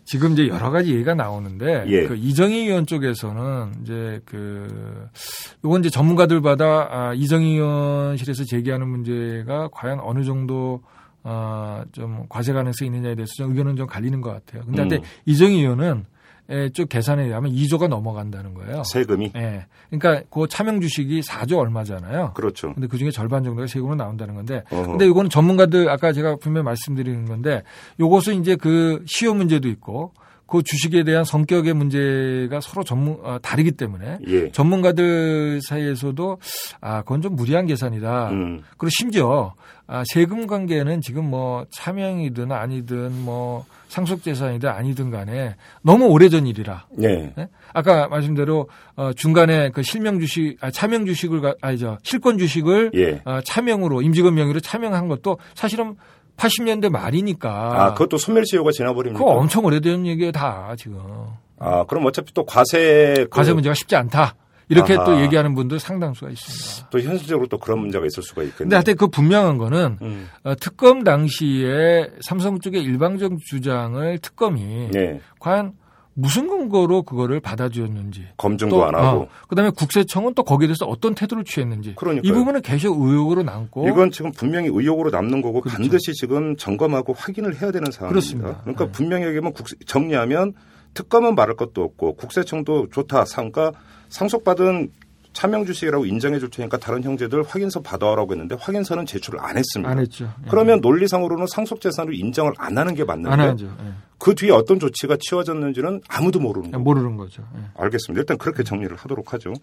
[0.10, 2.08] 지금 이제 여러 가지 얘기가 나오는데 예.
[2.08, 5.08] 그 이정희 의원 쪽에서는 이제 그
[5.64, 10.82] 요건 이제 전문가들마다 아, 이정희 의원실에서 제기하는 문제가 과연 어느 정도
[11.22, 14.64] 아, 좀 과세 가능성이 있느냐에 대해서 좀 의견은 좀 갈리는 것 같아요.
[14.66, 15.02] 근데, 근데 음.
[15.28, 16.06] 이정희 의원은
[16.50, 18.84] 에, 쭉 계산에 의하면 2조가 넘어간다는 거예요.
[18.84, 19.66] 세금이 예.
[19.90, 22.34] 그러니까 그 차명 주식이 4조 얼마잖아요.
[22.34, 22.74] 그렇죠.
[22.74, 24.64] 근데 그 중에 절반 정도가 세금으로 나온다는 건데.
[24.72, 24.88] 어허.
[24.88, 27.64] 근데 이거는 전문가들 아까 제가 분명히 말씀드리는 건데
[28.00, 30.14] 요것은 이제 그 시효 문제도 있고
[30.50, 34.52] 그 주식에 대한 성격의 문제가 서로 전문 어, 다르기 때문에 예.
[34.52, 36.40] 전문가들 사이에서도
[36.82, 38.30] 아 그건 좀 무리한 계산이다.
[38.32, 38.62] 음.
[38.78, 39.54] 그리고 심지어
[39.88, 46.86] 아, 세금 관계는 지금 뭐 차명이든 아니든 뭐 상속재산이든 아니든 간에 너무 오래전 일이라.
[47.02, 47.34] 예.
[47.36, 47.48] 네?
[47.74, 53.22] 아까 말씀대로 어, 중간에 그 실명 주식, 아, 차명 주식을 가- 아니죠 실권 주식을 예.
[53.26, 55.96] 어, 차명으로 임직원 명의로 차명한 것도 사실은
[56.40, 59.20] 80년대 말이니까 아, 그것도 소멸시효가 지나버립니까?
[59.24, 61.00] 그거 엄청 오래된 얘기예요 다 지금
[61.60, 64.36] 아, 그럼 어차피 또 과세 그- 과세 문제가 쉽지 않다
[64.72, 65.04] 이렇게 아하.
[65.04, 66.90] 또 얘기하는 분들 상당수가 있습니다.
[66.92, 68.58] 또 현실적으로 또 그런 문제가 있을 수가 있겠네요.
[68.60, 70.30] 근데 하여튼 그 분명한 거는 음.
[70.44, 75.20] 어, 특검 당시에 삼성 쪽의 일방적 주장을 특검이 예.
[75.40, 75.74] 과연
[76.20, 79.22] 무슨 근거로 그거를 받아주었는지 검증도 안 하고.
[79.22, 82.30] 어, 그다음에 국세청은 또 거기에 대해서 어떤 태도를 취했는지 그러니까요.
[82.30, 85.78] 이 부분은 계속 의혹으로 남고 이건 지금 분명히 의혹으로 남는 거고 그렇죠.
[85.78, 88.10] 반드시 지금 점검하고 확인을 해야 되는 상황입니다.
[88.10, 88.62] 그렇습니다.
[88.62, 88.92] 그러니까 네.
[88.92, 89.54] 분명히 얘기하면
[89.86, 90.54] 정리하면
[90.94, 93.26] 특검은 말할 것도 없고 국세청도 좋다.
[93.26, 93.72] 상가
[94.10, 94.92] 상속받은
[95.34, 99.90] 차명 주식이라고 인정해 줄 테니까 다른 형제들 확인서 받아오라고 했는데 확인서는 제출을 안 했습니다.
[99.90, 100.26] 안 했죠.
[100.26, 100.50] 예.
[100.50, 103.68] 그러면 논리상으로는 상속 재산으로 인정을 안 하는 게 맞는데 안 하죠.
[103.68, 103.94] 예.
[104.18, 106.84] 그 뒤에 어떤 조치가 치워졌는지는 아무도 모르는 거예요.
[106.84, 107.44] 모르는 거죠.
[107.56, 107.62] 예.
[107.76, 108.22] 알겠습니다.
[108.22, 109.54] 일단 그렇게 정리를 하도록 하죠.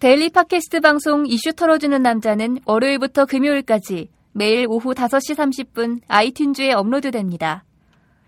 [0.00, 7.64] 데일리 팟캐스트 방송 이슈 털어주는 남자는 월요일부터 금요일까지 매일 오후 5시 30분 아이튠즈에 업로드됩니다.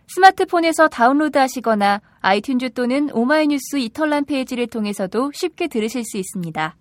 [0.08, 6.76] 스마트폰에서 다운로드 하시거나 아이튠즈 또는 오마이뉴스 이털남 페이지를 통해서도 쉽게 들으실 수 있습니다.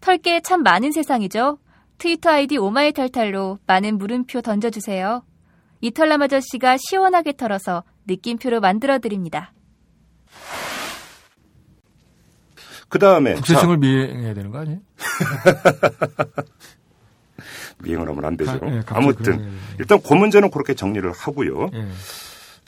[0.00, 1.58] 털게 참 많은 세상이죠?
[1.98, 5.22] 트위터 아이디 오마이탈탈로 많은 물음표 던져주세요.
[5.80, 9.52] 이털남 아저씨가 시원하게 털어서 느낌표로 만들어드립니다.
[12.88, 14.78] 그 다음에 국세청을 미행해야 되는 거 아니에요?
[17.80, 18.58] 미행을 하면 안 되죠.
[18.58, 19.52] 가- 예, 아무튼.
[19.78, 21.68] 일단 그 문제는 그렇게 정리를 하고요.
[21.74, 21.86] 예.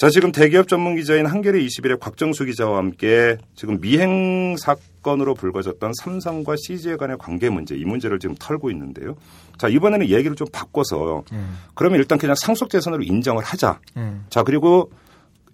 [0.01, 6.55] 자, 지금 대기업 전문 기자인 한겨레 21의 곽정수 기자와 함께 지금 미행 사건으로 불거졌던 삼성과
[6.57, 9.15] CJ 간의 관계 문제, 이 문제를 지금 털고 있는데요.
[9.59, 11.41] 자, 이번에는 얘기를 좀 바꿔서 예.
[11.75, 13.79] 그러면 일단 그냥 상속 재산으로 인정을 하자.
[13.99, 14.13] 예.
[14.31, 14.91] 자, 그리고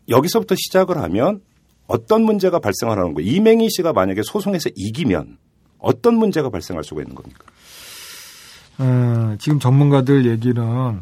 [0.09, 1.41] 여기서부터 시작을 하면
[1.89, 3.29] 어떤 문제가 발생하는 거예요?
[3.29, 5.39] 이맹희 씨가 만약에 소송에서 이기면
[5.79, 7.45] 어떤 문제가 발생할 수가 있는 겁니까?
[8.79, 11.01] 어, 지금 전문가들 얘기는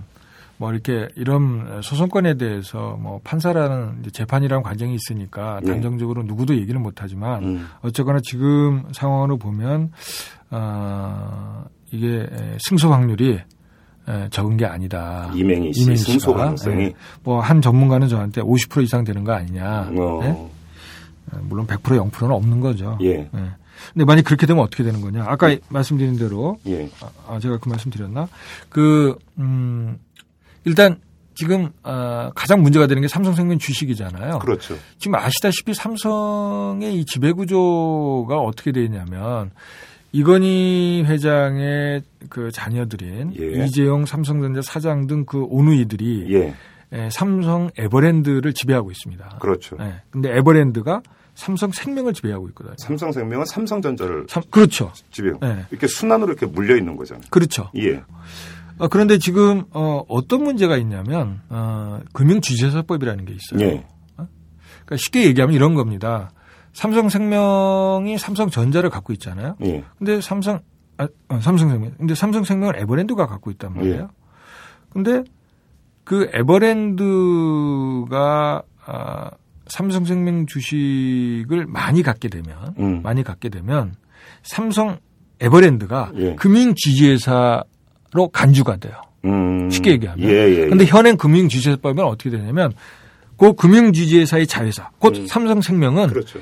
[0.56, 5.66] 뭐 이렇게 이런 소송권에 대해서 뭐 판사라는 재판이라는 과정이 있으니까 예.
[5.66, 7.68] 단정적으로 누구도 얘기는 못하지만 음.
[7.82, 9.90] 어쨌거나 지금 상황으로 보면
[10.50, 12.26] 어, 이게
[12.58, 13.40] 승소 확률이
[14.06, 15.30] 에, 적은 게 아니다.
[15.34, 16.34] 이맹희 씨 이맹희 승소.
[16.34, 16.84] 가능성이.
[16.84, 16.94] 예.
[17.22, 19.90] 뭐한 전문가는 저한테 50% 이상 되는 거 아니냐.
[19.96, 20.28] 어, 예?
[20.28, 22.98] 에, 물론 100% 0%는 없는 거죠.
[23.00, 23.30] 예.
[23.34, 23.50] 예.
[23.92, 25.24] 근데 만약 그렇게 되면 어떻게 되는 거냐?
[25.26, 26.88] 아까 말씀드린 대로 예.
[27.26, 28.28] 아, 제가 그 말씀 드렸나?
[28.68, 29.98] 그, 음,
[30.64, 31.00] 일단
[31.34, 34.38] 지금, 아, 가장 문제가 되는 게 삼성생명 주식이잖아요.
[34.38, 34.76] 그렇죠.
[34.98, 39.50] 지금 아시다시피 삼성의 이 지배구조가 어떻게 되어 있냐면,
[40.12, 43.64] 이건희 회장의 그 자녀들인 예.
[43.64, 46.54] 이재용 삼성전자 사장 등 그 오누이들이 예.
[46.92, 49.38] 에, 삼성 에버랜드를 지배하고 있습니다.
[49.40, 49.76] 그렇죠.
[49.80, 50.02] 예.
[50.10, 51.02] 근데 에버랜드가
[51.34, 52.74] 삼성 생명을 지배하고 있거든요.
[52.78, 54.92] 삼성 생명은 삼성전자를 삼- 그렇죠.
[55.10, 55.40] 지배요.
[55.42, 55.64] 예.
[55.72, 57.24] 이렇게 순환으로 이렇게 물려 있는 거잖아요.
[57.30, 57.70] 그렇죠.
[57.76, 58.00] 예.
[58.78, 63.60] 어, 그런데 지금 어, 어떤 문제가 있냐면 어, 금융주재사법이라는 게 있어요.
[63.68, 63.86] 예.
[64.16, 66.30] 그러니까 쉽게 얘기하면 이런 겁니다.
[66.72, 69.56] 삼성생명이 삼성전자를 갖고 있잖아요.
[69.64, 69.84] 예.
[69.98, 70.60] 근데 삼성
[70.98, 71.94] 아, 어, 삼성생명.
[71.98, 74.02] 근데 삼성생명을 에버랜드가 갖고 있단 말이에요.
[74.02, 74.06] 예.
[74.90, 75.24] 근데
[76.04, 77.42] 그 에버랜드가
[78.86, 79.30] 아,
[79.66, 83.02] 삼성생명 주식을 많이 갖게 되면 음.
[83.02, 83.94] 많이 갖게 되면
[84.42, 84.98] 삼성
[85.40, 86.34] 에버랜드가 예.
[86.34, 87.64] 금융지주회사
[88.14, 88.94] 로 간주가 돼요.
[89.24, 89.68] 음.
[89.68, 90.28] 쉽게 얘기하면.
[90.28, 90.66] 예, 예.
[90.68, 92.72] 근데 현행 금융지주회사법은 어떻게 되냐면
[93.36, 95.26] 그 금융지주회사의 자회사, 곧 음.
[95.26, 96.38] 삼성생명은 그렇죠.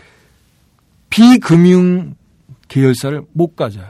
[1.09, 2.15] 비금융
[2.69, 3.87] 계열사를 못 가져요.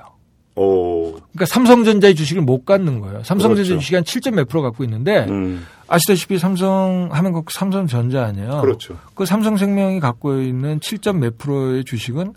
[0.54, 1.12] 오.
[1.32, 3.24] 그러니까 삼성전자의 주식을 못 갖는 거예요.
[3.24, 3.80] 삼성전자 그렇죠.
[3.80, 4.32] 주식이 한 7.
[4.32, 5.66] 몇 프로 갖고 있는데 음.
[5.88, 8.60] 아시다시피 삼성 하면 그 삼성전자 아니에요.
[8.60, 8.96] 그렇죠.
[9.14, 11.00] 그 삼성생명이 갖고 있는 7.
[11.14, 12.34] 몇 프로의 주식은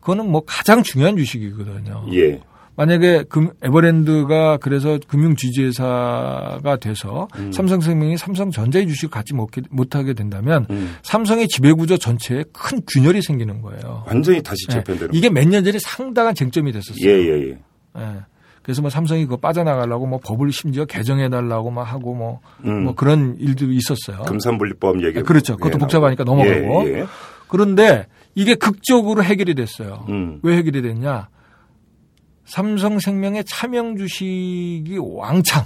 [0.00, 2.06] 그거는 뭐 가장 중요한 주식이거든요.
[2.14, 2.40] 예.
[2.80, 7.52] 만약에 금, 에버랜드가 그래서 금융지주회사가 돼서 음.
[7.52, 10.96] 삼성생명이 삼성전자의 주식을 갖지 못게, 못하게 된다면 음.
[11.02, 14.04] 삼성의 지배구조 전체에 큰 균열이 생기는 거예요.
[14.06, 14.76] 완전히 다시 네.
[14.76, 15.12] 재편되는.
[15.14, 17.06] 이게 몇 년 전에 상당한 쟁점이 됐었어요.
[17.06, 17.58] 예, 예, 예.
[17.98, 18.16] 예.
[18.62, 22.84] 그래서 뭐 삼성이 그거 빠져나가려고 뭐 법을 심지어 개정해달라고 막 하고 뭐, 음.
[22.84, 24.24] 뭐 그런 일들이 있었어요.
[24.24, 25.20] 금산분리법 얘기.
[25.22, 25.58] 그렇죠.
[25.58, 26.88] 그것도 복잡하니까 넘어가고.
[26.88, 27.06] 예, 예.
[27.48, 30.06] 그런데 이게 극적으로 해결이 됐어요.
[30.08, 30.38] 음.
[30.42, 31.28] 왜 해결이 됐냐?
[32.50, 35.64] 삼성생명의 차명 주식이 왕창,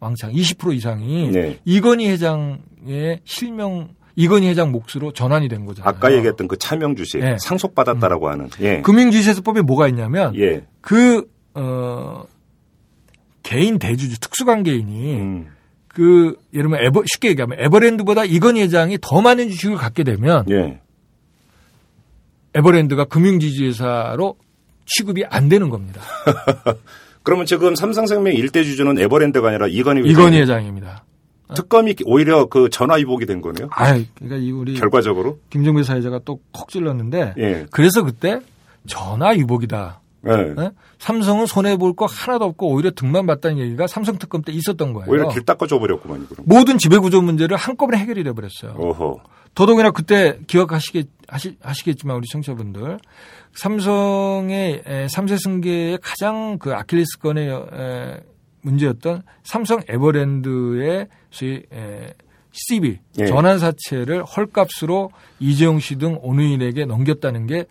[0.00, 1.58] 왕창 20% 이상이 네.
[1.66, 5.88] 이건희 회장의 실명, 이건희 회장 몫으로 전환이 된 거잖아요.
[5.88, 7.36] 아까 얘기했던 그 차명 주식 예.
[7.38, 8.48] 상속받았다라고 하는.
[8.60, 8.80] 예.
[8.80, 10.64] 금융지주세법에 뭐가 있냐면 예.
[10.80, 12.24] 그 어,
[13.42, 15.48] 개인 대주주 특수관계인이 음.
[15.88, 20.80] 그 예를 들면 에버, 쉽게 얘기하면 에버랜드보다 이건희 회장이 더 많은 주식을 갖게 되면 예.
[22.54, 24.36] 에버랜드가 금융지주회사로
[24.86, 26.00] 취급이 안 되는 겁니다.
[27.22, 30.10] 그러면 지금 삼성생명 일대 주주는 에버랜드가 아니라 이건희 회장.
[30.10, 31.04] 이건희 회장입니다.
[31.54, 33.68] 특검이 오히려 그 전화 위복이 된 거네요.
[33.70, 35.38] 아, 그러니까 이 우리 결과적으로.
[35.50, 37.66] 김종배 사회자가 또 콕 찔렀는데 예.
[37.70, 38.40] 그래서 그때
[38.86, 40.00] 전화 위복이다.
[40.26, 40.54] 예.
[40.58, 40.70] 예?
[40.98, 45.10] 삼성은 손해 볼 거 하나도 없고 오히려 등만 봤다는 얘기가 삼성 특검 때 있었던 거예요.
[45.10, 46.44] 오히려 길 닦아줘 버렸구만 그럼.
[46.48, 49.20] 모든 지배 구조 문제를 한꺼번에 해결이 돼 버렸어요.
[49.54, 52.98] 더더군이나 그때 기억하시겠 하시, 하시겠지만 우리 청취자분들
[53.54, 58.20] 삼성의 에, 3세 승계의 가장 그 아킬레스건의 에,
[58.62, 62.14] 문제였던 삼성 에버랜드의 소위 에,
[62.52, 63.26] CB 예.
[63.26, 67.66] 전환 사채를 헐값으로 이재용 씨 등 오누이에게 넘겼다는 게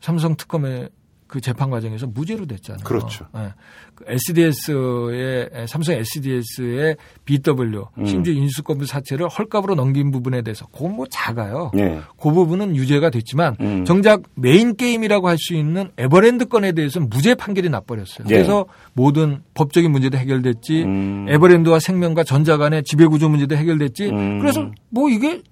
[0.00, 0.90] 삼성 특검의
[1.28, 2.82] 그 재판 과정에서 무죄로 됐잖아요.
[2.84, 3.26] 그렇죠.
[3.36, 3.52] 예.
[3.94, 8.06] 그 SDS의 삼성 SDS의 BW 음.
[8.06, 11.70] 신주 인수권부 사채를 헐값으로 넘긴 부분에 대해서 그건 뭐 작아요.
[11.76, 12.00] 예.
[12.20, 13.84] 그 부분은 유죄가 됐지만 음.
[13.84, 18.26] 정작 메인 게임이라고 할 수 있는 에버랜드 건에 대해서는 무죄 판결이 나버렸어요.
[18.30, 18.34] 예.
[18.34, 21.26] 그래서 모든 법적인 문제도 해결됐지 음.
[21.28, 24.40] 에버랜드와 생명과 전자 간의 지배구조 문제도 해결됐지 음.
[24.40, 25.42] 그래서 뭐 이게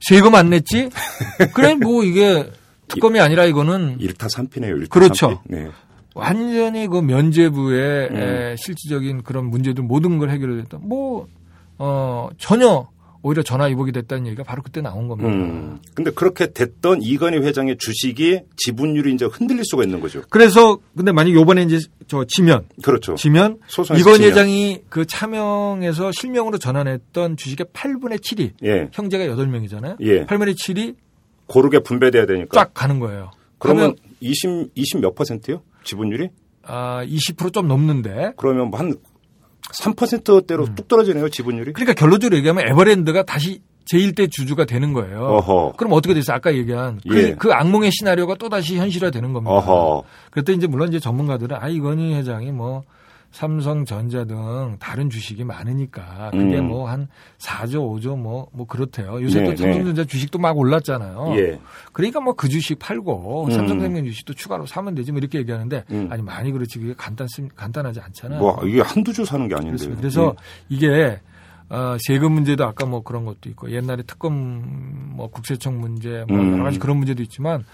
[0.00, 0.90] 세금 안 냈지
[1.54, 2.50] 그래 뭐 이게
[2.90, 4.76] 특검이 아니라 이거는 일타 삼피네요.
[4.76, 5.28] 일타 그렇죠.
[5.28, 5.40] 삼피.
[5.48, 5.68] 네.
[6.14, 8.16] 완전히 그 면제부의 음.
[8.16, 10.78] 에, 실질적인 그런 문제들 모든 걸 해결했다.
[10.82, 11.28] 뭐,
[11.78, 12.88] 어, 전혀
[13.22, 15.30] 오히려 전화 위복이 됐다는 얘기가 바로 그때 나온 겁니다.
[15.30, 15.78] 음.
[15.94, 20.22] 근데 그렇게 됐던 이건희 회장의 주식이 지분율이 이제 흔들릴 수가 있는 거죠.
[20.30, 23.14] 그래서 근데 만약 요번에 이제 저 지면 그렇죠.
[23.16, 24.30] 지면 소송에서 이건 지면.
[24.30, 28.88] 회장이 그 차명에서 실명으로 전환했던 주식의 8분의 7이 예.
[28.92, 29.96] 형제가 8명이잖아요.
[30.00, 30.24] 예.
[30.24, 30.94] 8분의 7이
[31.50, 32.48] 고르게 분배돼야 되니까.
[32.52, 33.32] 쫙 가는 거예요.
[33.58, 35.62] 그러면 그러면 20, 20 몇 퍼센트요?
[35.82, 36.28] 지분율이?
[36.62, 38.94] 아, 20%좀 넘는데 그러면 뭐한
[39.82, 40.74] 3%대로 음.
[40.76, 41.72] 뚝 떨어지네요, 지분율이?
[41.72, 45.18] 그러니까 결론적으로 얘기하면 에버랜드가 다시 제1대 주주가 되는 거예요.
[45.18, 45.72] 어허.
[45.76, 46.36] 그럼 어떻게 됐어요?
[46.36, 47.34] 아까 얘기한 그, 예.
[47.34, 49.52] 그 악몽의 시나리오가 또 다시 현실화 되는 겁니다.
[49.52, 50.04] 어허.
[50.30, 52.84] 그때 이제 물론 이제 전문가들은 아 이건희 회장이 뭐
[53.30, 56.68] 삼성전자 등 다른 주식이 많으니까 그게 음.
[56.68, 59.22] 뭐한 4조, 5조 뭐 뭐 그렇대요.
[59.22, 61.34] 요새 네, 또 삼성전자 주식도 막 올랐잖아요.
[61.36, 61.60] 예.
[61.92, 63.50] 그러니까 뭐 그 주식 팔고 음.
[63.50, 66.08] 삼성생명 주식도 추가로 사면 되지 뭐 이렇게 얘기하는데 음.
[66.10, 68.40] 아니 많이 그렇지 그게 간단 간단하지 않잖아요.
[68.40, 69.88] 뭐, 이게 한두 주 사는 게 아닌데.
[69.96, 70.34] 그래서
[70.68, 71.20] 이게
[71.68, 76.52] 어, 세금 문제도 아까 뭐 그런 것도 있고 옛날에 특검 뭐 국세청 문제 뭐 음.
[76.54, 77.64] 여러 가지 그런 문제도 있지만 어,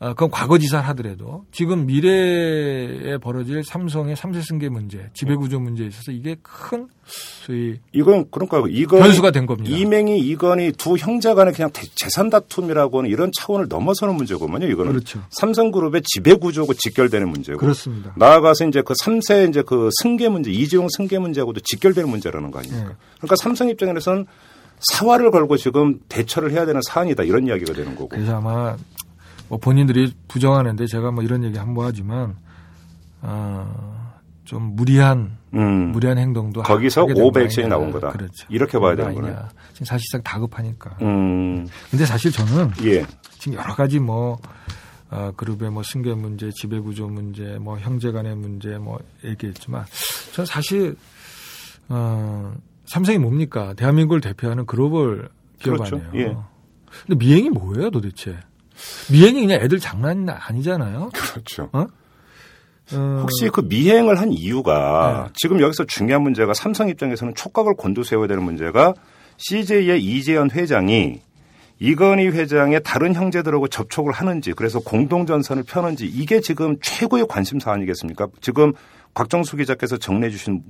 [0.00, 6.36] 그건 과거 지사를 하더라도 지금 미래에 벌어질 삼성의 삼세 승계 문제, 지배구조 문제에 있어서 이게
[6.42, 9.00] 큰 소위 이건, 그러니까 이건.
[9.00, 9.74] 변수가 된 겁니다.
[9.74, 14.66] 이맹이 이건이 두 형제 간의 그냥 대- 재산 다툼이라고 하는 이런 차원을 넘어서는 문제거든요.
[14.66, 15.20] 이거는 그렇죠.
[15.30, 17.58] 삼성그룹의 지배구조고 직결되는 문제고.
[17.58, 18.12] 그렇습니다.
[18.16, 22.88] 나아가서 이제 그 3세 이제 그 승계 문제, 이재용 승계 문제하고도 직결되는 문제라는 거 아닙니까?
[22.88, 22.94] 네.
[23.18, 24.26] 그러니까 삼성 입장에서는
[24.80, 28.08] 사활을 걸고 지금 대처를 해야 되는 사안이다 이런 이야기가 되는 거고.
[28.08, 28.76] 그래서 아마
[29.48, 32.36] 뭐 본인들이 부정하는데 제가 뭐 이런 얘기 한 번 하지만
[33.22, 34.12] 어,
[34.44, 35.92] 좀 무리한 음.
[35.92, 37.76] 무리한 행동도 거기서 하게 된 오버 거 액션이 아니냐.
[37.78, 38.10] 나온 거다.
[38.10, 38.46] 그렇죠.
[38.50, 39.14] 이렇게 봐야 되는.
[39.14, 39.34] 거네.
[39.72, 40.96] 지금 사실상 다급하니까.
[41.02, 41.66] 음.
[41.90, 43.06] 근데 사실 저는 예.
[43.38, 44.38] 지금 여러 가지 뭐
[45.10, 49.84] 어, 그룹의 뭐 승계 문제, 지배 구조 문제, 뭐 형제 간의 문제 뭐 얘기했지만
[50.34, 50.96] 저는 사실
[51.88, 52.52] 어,
[52.86, 53.74] 삼성이 뭡니까?
[53.74, 55.28] 대한민국을 대표하는 글로벌
[55.60, 55.96] 기업 그렇죠.
[55.96, 56.28] 아니에요.
[56.30, 56.36] 예.
[57.06, 58.36] 근데 미행이 뭐예요, 도대체?
[59.10, 61.10] 미행이 그냥 애들 장난이 아니잖아요.
[61.12, 61.70] 그렇죠.
[61.72, 61.86] 어?
[62.92, 65.32] 어, 혹시 그 미행을 한 이유가 네.
[65.34, 68.94] 지금 여기서 중요한 문제가 삼성 입장에서는 촉각을 곤두세워야 되는 문제가
[69.38, 71.20] CJ의 이재현 회장이
[71.80, 78.28] 이건희 회장의 다른 형제들하고 접촉을 하는지 그래서 공동전선을 펴는지 이게 지금 최고의 관심사 아니겠습니까?
[78.40, 78.72] 지금
[79.14, 80.62] 곽정수 기자께서 정리해 주신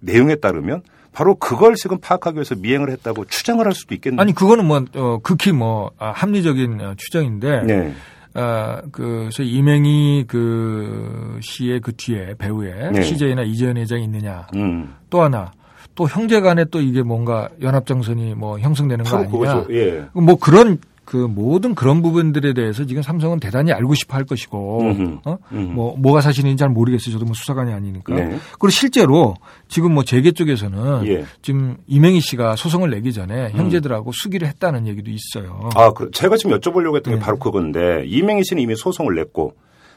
[0.00, 0.82] 내용에 따르면
[1.12, 4.20] 바로 그걸 지금 파악하기 위해서 미행을 했다고 추정을 할 수도 있겠네요.
[4.20, 7.94] 아니 그거는 뭐 어, 극히 뭐 아, 합리적인 어, 추정인데 네.
[8.34, 13.02] 아, 그, 소위 이맹희 그 씨의 그 뒤에 배우에 네.
[13.02, 14.46] CJ나 이재현 회장이 있느냐.
[14.54, 14.94] 음.
[15.10, 15.50] 또 하나
[15.94, 19.64] 또 형제 간에 또 이게 뭔가 연합정선이 뭐 형성되는 거 아니냐.
[19.70, 20.04] 예.
[20.12, 25.18] 뭐 그런 그 모든 그런 부분들에 대해서 지금 삼성은 대단히 알고 싶어 할 것이고, 음흠.
[25.24, 25.38] 어?
[25.52, 25.74] 음.
[25.74, 27.14] 뭐, 뭐가 사실인지 잘 모르겠어요.
[27.14, 28.14] 저도 뭐 수사관이 아니니까.
[28.14, 28.38] 네.
[28.58, 29.34] 그리고 실제로
[29.68, 31.24] 지금 뭐 재계 쪽에서는 예.
[31.40, 35.70] 지금 이명희 씨가 소송을 내기 전에 형제들하고 수기를 했다는 얘기도 있어요.
[35.76, 37.24] 아, 그 제가 지금 여쭤보려고 했던 게 네.
[37.24, 39.54] 바로 그건데 이명희 씨는 이미 소송을 냈고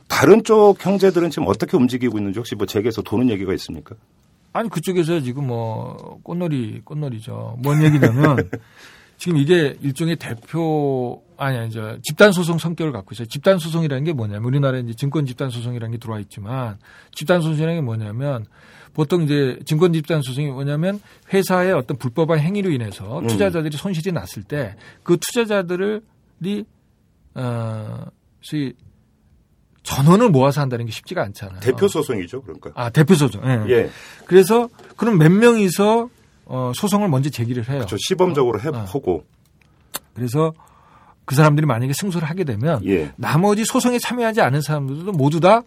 [0.07, 3.95] 다른 쪽 형제들은 지금 어떻게 움직이고 있는지 혹시 뭐 제게서 도는 얘기가 있습니까?
[4.53, 7.57] 아니 그쪽에서 지금 뭐 꽃놀이 꽃놀이죠.
[7.61, 8.37] 뭔 얘기냐면
[9.21, 13.27] 지금 이게 일종의 대표 아니 아니 저 집단 소송 성격을 갖고 있어요.
[13.27, 16.79] 집단 소송이라는 게 뭐냐면 우리나라에 이제 증권 집단 소송이라는 게 들어와 있지만
[17.13, 18.47] 집단 소송이라는 게 뭐냐면
[18.95, 20.99] 보통 이제 증권 집단 소송이 뭐냐면
[21.31, 23.27] 회사의 어떤 불법한 행위로 인해서 음.
[23.27, 26.65] 투자자들이 손실이 났을 때 그 투자자들이
[27.35, 28.05] 어
[28.41, 28.73] 소위
[29.83, 31.59] 전원을 모아서 한다는 게 쉽지가 않잖아요.
[31.59, 32.71] 대표 소송이죠, 그러니까.
[32.73, 33.43] 아 대표 소송.
[33.45, 33.65] 예.
[33.69, 33.89] 예.
[34.25, 36.09] 그래서 그럼 몇 명이서
[36.53, 37.85] 어, 소송을 먼저 제기를 해요.
[37.87, 38.61] 저 시범적으로 어.
[38.61, 39.23] 해보고
[40.13, 40.51] 그래서
[41.23, 43.13] 그 사람들이 만약에 승소를 하게 되면 예.
[43.15, 45.61] 나머지 소송에 참여하지 않은 사람들도 모두 다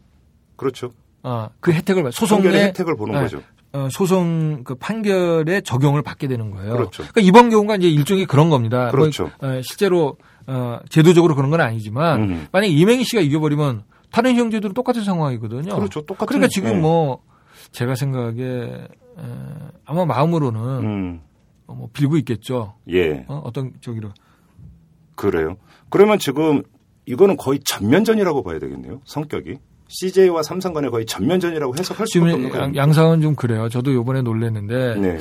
[0.56, 0.92] 그렇죠.
[1.22, 3.20] 어, 그 혜택을 받- 소송의 혜택을 보는 네.
[3.22, 3.40] 거죠.
[3.72, 6.72] 어, 소송 그 판결의 적용을 받게 되는 거예요.
[6.74, 7.02] 그렇죠.
[7.02, 8.90] 러니까 이번 경우가 이제 일종의 그런 겁니다.
[8.90, 9.30] 그렇죠.
[9.40, 12.46] 뭐, 어, 실제로 어, 제도적으로 그런 건 아니지만 음.
[12.52, 15.74] 만약 에 이맹희 씨가 이겨버리면 다른 형제들은 똑같은 상황이거든요.
[15.74, 16.02] 그렇죠.
[16.02, 16.74] 똑같은 그러니까 지금 예.
[16.74, 17.22] 뭐
[17.74, 18.88] 제가 생각에 에,
[19.84, 21.20] 아마 마음으로는 음.
[21.66, 22.74] 어, 뭐 빌고 있겠죠.
[22.88, 23.24] 예.
[23.28, 24.10] 어, 어떤 저기로
[25.16, 25.56] 그래요.
[25.90, 26.62] 그러면 지금
[27.06, 29.00] 이거는 거의 전면전이라고 봐야 되겠네요.
[29.04, 29.58] 성격이.
[29.88, 32.64] CJ와 삼성 간에 거의 전면전이라고 해석할 수밖에 없는 거예요.
[32.64, 33.68] 양- 양상은 좀 그래요.
[33.68, 35.18] 저도 요번에 놀랐는데 네.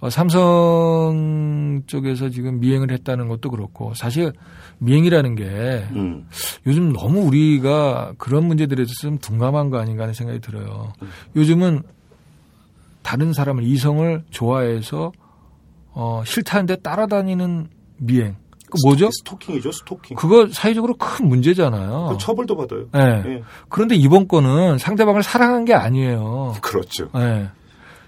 [0.00, 4.32] 어, 삼성 쪽에서 지금 미행을 했다는 것도 그렇고 사실
[4.78, 5.44] 미행이라는 게
[5.92, 6.26] 음.
[6.66, 10.92] 요즘 너무 우리가 그런 문제들에 대해서 좀 둔감한 거 아닌가 하는 생각이 들어요.
[11.36, 11.82] 요즘은
[13.02, 15.12] 다른 사람을 이성을 좋아해서
[15.94, 18.36] 어, 싫다는데 따라다니는 미행.
[18.72, 19.10] 그 뭐죠?
[19.10, 20.16] 스토킹이죠, 스토킹.
[20.16, 22.08] 그거 사회적으로 큰 문제잖아요.
[22.12, 22.86] 그 처벌도 받아요.
[22.92, 23.22] 네.
[23.26, 23.42] 예.
[23.68, 26.54] 그런데 이번 건은 상대방을 사랑한 게 아니에요.
[26.62, 27.08] 그렇죠.
[27.16, 27.50] 예.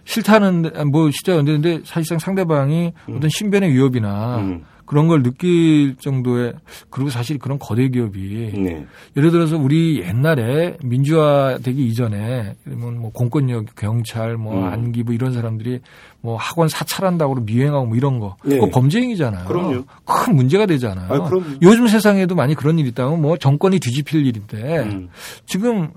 [0.04, 4.64] 싫다는 뭐 근데 사실상 상대방이 어떤 신변의 위협이나 음.
[4.86, 6.54] 그런 걸 느낄 정도의
[6.90, 8.86] 그리고 사실 그런 거대 기업이 네.
[9.16, 14.64] 예를 들어서 우리 옛날에 민주화 되기 이전에 그러면 뭐 공권력 경찰 뭐 음.
[14.64, 15.80] 안기부 이런 사람들이
[16.20, 18.56] 뭐 학원 사찰한다고 미행하고 뭐 이런 거 네.
[18.56, 19.46] 그거 범죄 행위잖아요.
[19.46, 19.84] 그럼요.
[20.04, 21.12] 큰 문제가 되잖아요.
[21.12, 21.44] 아, 그럼요.
[21.62, 25.08] 요즘 세상에도 많이 그런 일이 있다면 뭐 정권이 뒤집힐 일인데 음.
[25.46, 25.90] 지금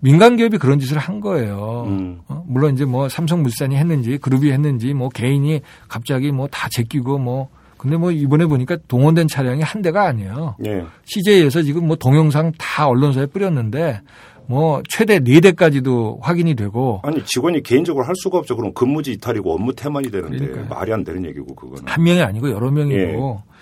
[0.00, 1.84] 민간 기업이 그런 짓을 한 거예요.
[1.86, 2.20] 음.
[2.28, 2.44] 어?
[2.46, 7.96] 물론 이제 뭐 삼성물산이 했는지 그룹이 했는지 뭐 개인이 갑자기 뭐 다 제끼고 뭐 근데
[7.96, 10.56] 뭐 이번에 보니까 동원된 차량이 한 대가 아니에요.
[10.66, 10.84] 예.
[11.04, 14.00] CJ에서 지금 뭐 동영상 다 언론사에 뿌렸는데
[14.46, 18.56] 뭐 최대 네대까지도 확인이 되고 아니 직원이 개인적으로 할 수가 없죠.
[18.56, 20.66] 그럼 근무지 이탈이고 업무 태만이 되는데 그러니까요.
[20.68, 21.82] 말이 안 되는 얘기고 그거는.
[21.86, 23.52] 한 명이 아니고 여러 명이고 예.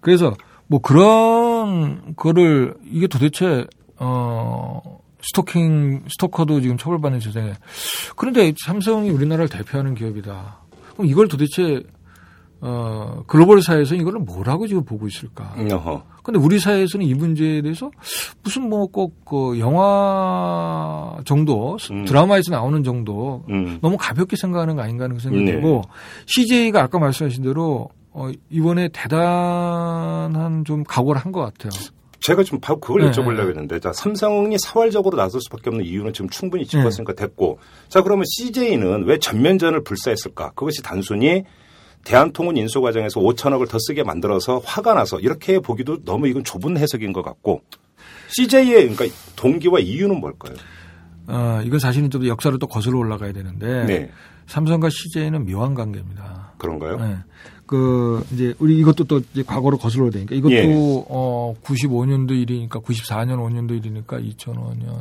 [0.00, 0.34] 그래서
[0.66, 3.66] 뭐 그런 거를 이게 도대체
[3.98, 4.80] 어
[5.22, 7.52] 스토킹 스토커도 지금 처벌받는 세상에
[8.16, 10.58] 그런데 삼성이 우리나라를 대표하는 기업이다.
[10.94, 11.82] 그럼 이걸 도대체
[12.64, 15.52] 어 글로벌 사회에서 이걸 뭐라고 지금 보고 있을까?
[15.58, 16.04] 어허.
[16.22, 17.90] 근데 우리 사회에서는 이 문제에 대해서
[18.44, 22.04] 무슨 뭐 꼭 그 영화 정도 음.
[22.04, 23.78] 드라마에서 나오는 정도 음.
[23.82, 25.52] 너무 가볍게 생각하는 거 아닌가 하는 생각이 네.
[25.52, 25.82] 들고
[26.26, 31.70] CJ가 아까 말씀하신 대로 어, 이번에 대단한 좀 각오를 한 것 같아요.
[32.20, 33.10] 제가 지금 바로 그걸 네.
[33.10, 36.70] 여쭤보려고 했는데, 자, 삼성이 사활적으로 나설 수밖에 없는 이유는 지금 충분히 네.
[36.70, 40.50] 짚었으니까 됐고, 자, 그러면 CJ는 왜 전면전을 불사했을까?
[40.50, 41.42] 그것이 단순히
[42.04, 47.12] 대한통운 인수 과정에서 5천억을 더 쓰게 만들어서 화가 나서 이렇게 보기도 너무 이건 좁은 해석인
[47.12, 47.62] 것 같고,
[48.28, 49.04] CJ의 그러니까
[49.36, 50.54] 동기와 이유는 뭘까요?
[51.26, 54.10] 어, 이건 사실은 좀 역사를 또 거슬러 올라가야 되는데 네.
[54.46, 56.54] 삼성과 CJ는 묘한 관계입니다.
[56.58, 56.96] 그런가요?
[56.98, 57.16] 네.
[57.66, 60.66] 그 이제 우리 이것도 또 이제 과거로 거슬러 되니까 이것도 예.
[61.08, 64.98] 어 95년도 일이니까 94년 5년도 일이니까 2005년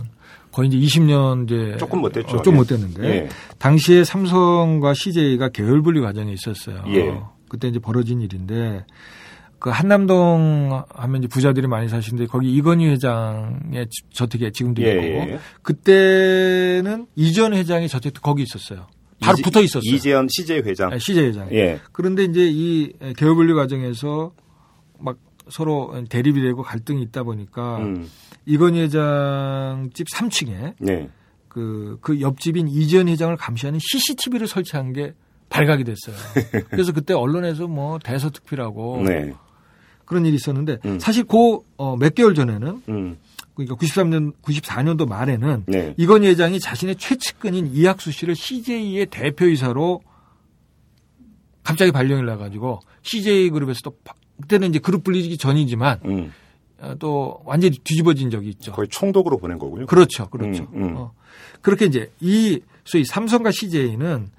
[0.52, 2.38] 거의 이제 20년 이제 조금 못 됐죠.
[2.38, 2.76] 어, 좀못 예.
[2.76, 3.30] 됐는데 예.
[3.58, 6.84] 당시에 삼성과 CJ가 계열 분리 과정에 있었어요.
[6.88, 7.20] 예.
[7.49, 8.86] 그때 이제 벌어진 일인데
[9.60, 15.32] 그 한남동 하면 이제 부자들이 많이 사시는데 거기 이건희 회장의 지- 저택에 지금도 예, 있고
[15.34, 15.39] 예.
[15.62, 18.88] 그때는 이전 회장의 저택도 거기 있었어요.
[19.20, 19.93] 바로 이재- 붙어 있었어요.
[19.93, 20.91] 이재현 CJ 회장.
[20.91, 21.47] 아, CJ 회장.
[21.52, 21.80] 예.
[21.91, 24.32] 그런데 이제 이 계열 분리 과정에서
[24.99, 25.18] 막
[25.49, 28.08] 서로 대립이 되고 갈등이 있다 보니까 음.
[28.46, 31.10] 이건희 회장 집 3층에 네.
[31.48, 35.14] 그, 그 옆집인 이지연 회장을 감시하는 CCTV를 설치한 게
[35.50, 36.16] 발각이 됐어요.
[36.70, 39.34] 그래서 그때 언론에서 뭐 대서특필하고 네.
[40.06, 41.00] 그런 일이 있었는데 음.
[41.00, 41.60] 사실 그
[42.00, 43.18] 몇 개월 전에는 음.
[43.54, 45.94] 그러니까 93년 94년도 말에는 네.
[45.98, 50.02] 이건희 회장이 자신의 최측근인 이학수 씨를 CJ의 대표이사로
[51.64, 56.32] 갑자기 발령을 나가지고 CJ 그룹에서 또 바- 그때는 이제 그룹 불리기 전이지만 음.
[56.82, 58.72] 어, 또 완전히 뒤집어진 적이 있죠.
[58.72, 59.86] 거의 총독으로 보낸 거군요.
[59.86, 60.68] 그렇죠, 그렇죠.
[60.74, 60.94] 음, 음.
[60.98, 61.14] 어.
[61.62, 64.30] 그렇게 이제 이 소위 삼성과 CJ는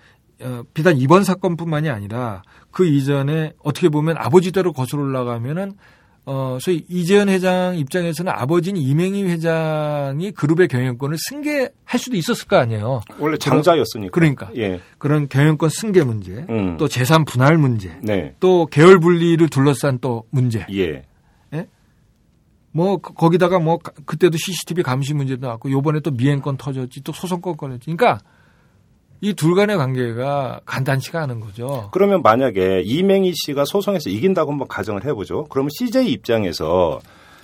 [0.42, 5.74] 어, 비단 이번 사건뿐만이 아니라 그 이전에 어떻게 보면 아버지대로 거슬러 올라가면은
[6.24, 13.00] 어, 소위 이재현 회장 입장에서는 아버지인 이명희 회장이 그룹의 경영권을 승계할 수도 있었을 거 아니에요.
[13.18, 14.12] 원래 장자였으니까.
[14.12, 14.50] 그러니까.
[14.56, 14.80] 예.
[14.98, 16.76] 그런 경영권 승계 문제, 음.
[16.76, 18.34] 또 재산 분할 문제, 네.
[18.38, 20.64] 또 계열 분리를 둘러싼 또 문제.
[20.72, 21.04] 예.
[22.72, 27.12] 뭐 거- 거기다가 뭐 가- 그때도 CCTV 감시 문제도 나왔고 요번에 또 미행권 터졌지 또
[27.12, 27.84] 소송권 꺼냈지.
[27.94, 28.20] 그러니까
[29.20, 31.88] 이 둘 간의 관계가 간단치가 않은 거죠.
[31.92, 35.44] 그러면 만약에 이맹희 씨가 소송에서 이긴다고 한번 가정을 해보죠.
[35.48, 36.98] 그러면 CJ 입장에서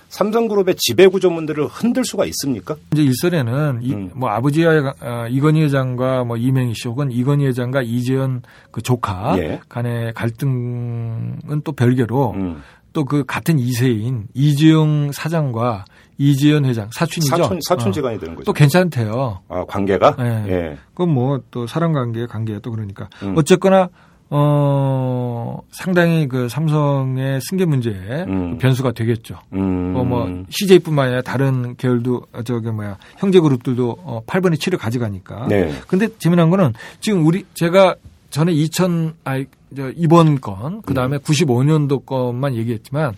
[0.09, 2.75] 삼성그룹의 지배구조 문제를 흔들 수가 있습니까?
[2.93, 4.09] 이제 일선에는 이, 음.
[4.15, 9.61] 뭐 아버지와 어, 이건희 회장과 뭐 이명희 씨 혹은 이건희 회장과 이재현 그 조카 예.
[9.69, 12.61] 간의 갈등은 또 별개로 음.
[12.93, 15.85] 또 그 같은 이세인 이재용 사장과
[16.17, 17.37] 이재현 회장 사촌이죠.
[17.37, 18.19] 사촌, 사촌지간이 어.
[18.19, 18.45] 되는 거죠.
[18.45, 19.39] 또 괜찮대요.
[19.47, 20.17] 아, 관계가?
[20.19, 20.51] 예.
[20.51, 20.77] 예.
[20.93, 23.33] 그건 뭐 또 사람 관계 관계야 또 그러니까 음.
[23.37, 23.89] 어쨌거나
[24.31, 28.57] 어 상당히 그 삼성의 승계 문제에 음.
[28.59, 29.39] 변수가 되겠죠.
[29.53, 29.95] 음.
[29.95, 35.47] 어, 뭐 CJ뿐만 아니라 다른 계열도 어, 저기 뭐야 형제 그룹들도 어 8분의 7을 가져가니까.
[35.47, 35.71] 네.
[35.87, 37.95] 근데 재미난 거는 지금 우리 제가
[38.29, 41.21] 전에 2000 아이 저 이번 건 그 다음에 음.
[41.21, 43.13] 95년도 것만 얘기했지만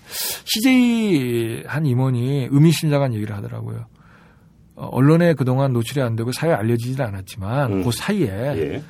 [0.46, 3.86] CJ 한 임원이 의미심장한 얘기를 하더라고요.
[4.76, 7.84] 어, 언론에 그동안 노출이 안 되고 사회에 알려지지는 않았지만 음.
[7.84, 8.84] 그 사이에 예.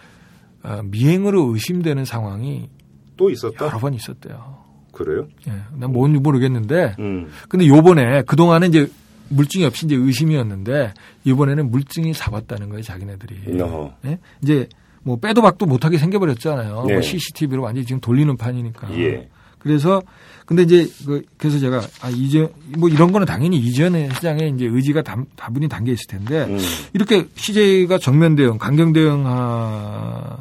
[0.63, 2.69] 어, 미행으로 의심되는 상황이
[3.17, 3.65] 또 있었다?
[3.65, 4.57] 여러 번 있었대요.
[4.91, 5.28] 그래요?
[5.47, 7.30] 예, 난 뭔지 모르겠는데 음.
[7.49, 8.91] 근데 요번에 그동안은 이제
[9.30, 10.93] 물증이 없이 이제 의심이었는데
[11.24, 13.61] 이번에는 물증이 잡았다는 거예요, 자기네들이.
[13.61, 13.93] 어허.
[14.05, 14.19] 예?
[14.43, 14.67] 이제
[15.04, 16.86] 뭐 빼도 박도 못하게 생겨버렸잖아요.
[16.88, 16.93] 네.
[16.93, 18.93] 뭐 CCTV로 완전히 지금 돌리는 판이니까.
[18.97, 19.30] 예.
[19.60, 20.02] 그래서
[20.45, 25.02] 근데 이제 그 그래서 제가 아 이제 뭐 이런 거는 당연히 이전 회장의 이제 의지가
[25.04, 26.58] 다, 다분히 담겨 있을 텐데 음.
[26.93, 30.38] 이렇게 CJ가 정면 대응, 강경 대응하는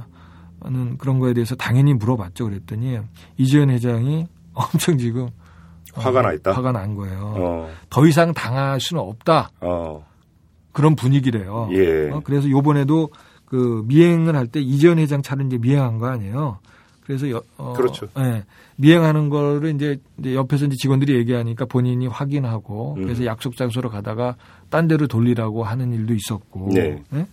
[0.99, 2.45] 그런 거에 대해서 당연히 물어봤죠.
[2.45, 2.99] 그랬더니
[3.37, 5.29] 이재현 회장이 엄청 지금
[5.95, 6.53] 화가 나 있다?
[6.53, 7.35] 화가 난 거예요.
[7.37, 7.71] 어.
[7.91, 9.51] 더 이상 당할 수는 없다.
[9.61, 10.05] 어.
[10.73, 11.69] 그런 분위기래요.
[11.73, 12.11] 예.
[12.11, 13.11] 어, 그래서 요번에도
[13.51, 16.59] 그 미행을 할 때 이재현 회장 차를 이제 미행한 거 아니에요.
[17.05, 18.07] 그래서 여- 어, 그렇죠.
[18.19, 18.45] 예,
[18.77, 23.03] 미행하는 거를 이제, 이제 옆에서 이제 직원들이 얘기하니까 본인이 확인하고 음.
[23.03, 24.37] 그래서 약속 장소로 가다가
[24.71, 26.69] 딴 데로 돌리라고 하는 일도 있었고.
[26.73, 27.03] 네.
[27.15, 27.27] 예?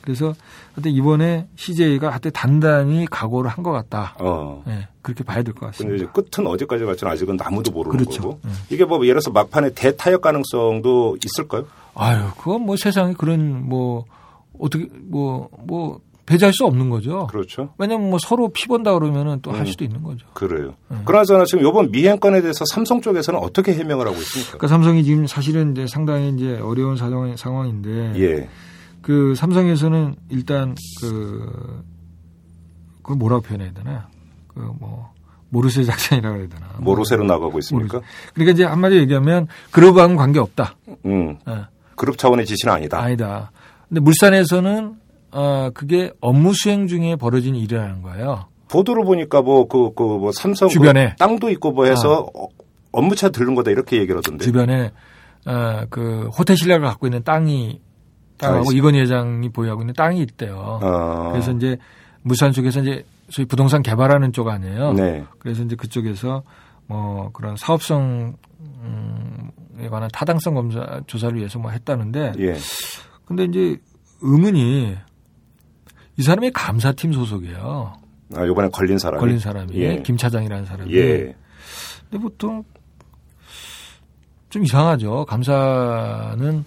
[0.00, 0.34] 그래서
[0.74, 4.14] 하여튼 이번에 CJ가 하여튼 단단히 각오를 한 것 같다.
[4.18, 4.62] 어.
[4.68, 5.96] 예, 그렇게 봐야 될것 근데 같습니다.
[5.96, 8.22] 이제 끝은 어디까지 갈지는 아직은 아무도 모르는 그렇죠.
[8.22, 8.40] 거고.
[8.46, 8.50] 예.
[8.74, 11.66] 이게 뭐 예를 들어서 막판에 대타협 가능성도 있을까요?
[11.94, 14.04] 아유, 그건 뭐 세상에 그런 뭐
[14.58, 17.26] 어떻게 뭐뭐 배제할 수 없는 거죠.
[17.26, 17.74] 그렇죠.
[17.76, 19.66] 왜냐면 뭐 서로 피본다 그러면은 또할 음.
[19.66, 20.26] 수도 있는 거죠.
[20.32, 20.74] 그래요.
[20.90, 21.02] 음.
[21.04, 24.52] 그나저나 지금 이번 미행 건에 대해서 삼성 쪽에서는 어떻게 해명을 하고 있습니까?
[24.52, 28.48] 그러니까 삼성이 지금 사실은 이제 상당히 이제 어려운 사정, 상황인데 예.
[29.02, 31.82] 그 삼성에서는 일단 그
[33.02, 34.08] 그걸 뭐라고 표현해야 되나?
[34.48, 35.14] 그 뭐
[35.54, 36.66] 모르쇠 작전이라고 해야 되나?
[36.78, 38.00] 모로세로 나가고 있습니까?
[38.34, 40.74] 그러니까 이제 한마디로 얘기하면 그룹하고는 관계 없다.
[41.06, 41.38] 음.
[41.48, 41.66] 예.
[41.94, 43.00] 그룹 차원의 지시는 아니다.
[43.00, 43.52] 아니다.
[43.94, 44.94] 근데 물산에서는
[45.30, 48.46] 어 그게 업무 수행 중에 벌어진 일이라는 거예요.
[48.68, 51.06] 보도를 보니까 뭐 그 그 뭐 삼성 그 주변에.
[51.06, 51.14] 아.
[51.16, 52.48] 땅도 있고 뭐 해서 어,
[52.90, 54.44] 업무차 들른 거다 이렇게 얘기를 하던데.
[54.44, 54.90] 주변에
[55.46, 57.80] 어, 그 호텔 신라를 갖고 있는 땅이
[58.38, 58.76] 땅하고 있어요.
[58.76, 60.80] 이건희 회장이 보유하고 있는 땅이 있대요.
[60.82, 61.28] 어.
[61.30, 61.76] 그래서 이제
[62.22, 64.92] 물산 쪽에서 이제 소위 부동산 개발하는 쪽 아니에요.
[64.94, 65.22] 네.
[65.38, 66.42] 그래서 이제 그쪽에서
[66.88, 68.34] 뭐 그런 사업성
[68.82, 72.56] 음에 관한 타당성 검사 조사를 위해서 뭐 했다는데 예.
[73.24, 73.76] 근데 이제
[74.20, 74.94] 의문이
[76.16, 77.94] 이 사람이 감사팀 소속이에요.
[78.34, 79.20] 아, 요번에 걸린 사람이.
[79.20, 80.02] 걸린 사람이 예.
[80.02, 80.94] 김 차장이라는 사람이.
[80.94, 81.34] 예.
[82.10, 82.64] 근데 보통
[84.50, 85.24] 좀 이상하죠.
[85.26, 86.64] 감사는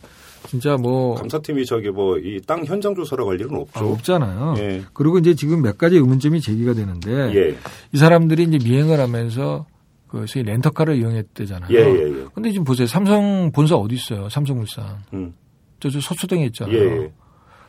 [0.48, 3.92] 진짜 뭐 감사팀이 저기 뭐 이 땅 현장 조사로 갈 일은 아, 없죠.
[3.94, 4.56] 없잖아요.
[4.60, 4.84] 예.
[4.94, 7.58] 그리고 이제 지금 몇 가지 의문점이 제기가 되는데 예.
[7.92, 9.66] 이 사람들이 이제 미행을 하면서
[10.08, 11.70] 그 소위 렌터카를 이용했대잖아요.
[11.78, 12.26] 예, 예, 예.
[12.34, 12.88] 근데 지금 보세요.
[12.88, 14.30] 삼성 본사 어디 있어요?
[14.30, 14.86] 삼성물산.
[15.14, 15.34] 음.
[15.80, 16.78] 저저 서초동에 있잖아요.
[16.78, 17.14] 예, 예.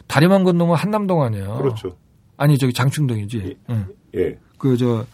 [0.07, 1.59] 다리만 건너면 한남동 아니에요.
[1.59, 1.97] 그렇죠.
[2.37, 3.39] 아니 저기 장충동이지.
[3.39, 3.75] 예.
[3.75, 3.87] 응.
[4.15, 4.39] 예.
[4.59, 5.05] 그저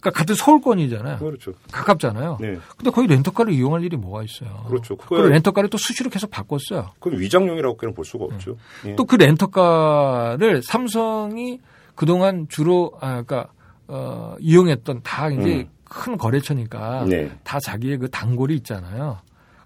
[0.00, 1.18] 그러니까 같은 서울권이잖아요.
[1.18, 1.52] 그렇죠.
[1.70, 2.38] 가깝잖아요.
[2.40, 2.58] 네.
[2.76, 4.64] 근데 거기 렌터카를 이용할 일이 뭐가 있어요.
[4.66, 4.96] 그렇죠.
[4.96, 6.92] 그걸 렌터카를 또 수시로 계속 바꿨어요.
[6.98, 8.56] 그건 위장용이라고는 볼 수가 없죠.
[8.86, 8.96] 예.
[8.96, 11.60] 또그 렌터카를 삼성이
[11.94, 13.52] 그동안 주로 아 그러니까
[13.88, 15.68] 어 이용했던 다 이제 음.
[15.84, 17.30] 큰 거래처니까 네.
[17.44, 19.18] 다 자기의 그 단골이 있잖아요.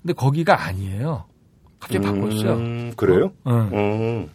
[0.03, 1.27] 근데 거기가 아니에요.
[1.85, 2.53] 갑자기 바꿨어요.
[2.55, 3.31] 음, 그래요?
[3.45, 3.69] 어.
[3.73, 4.29] 음.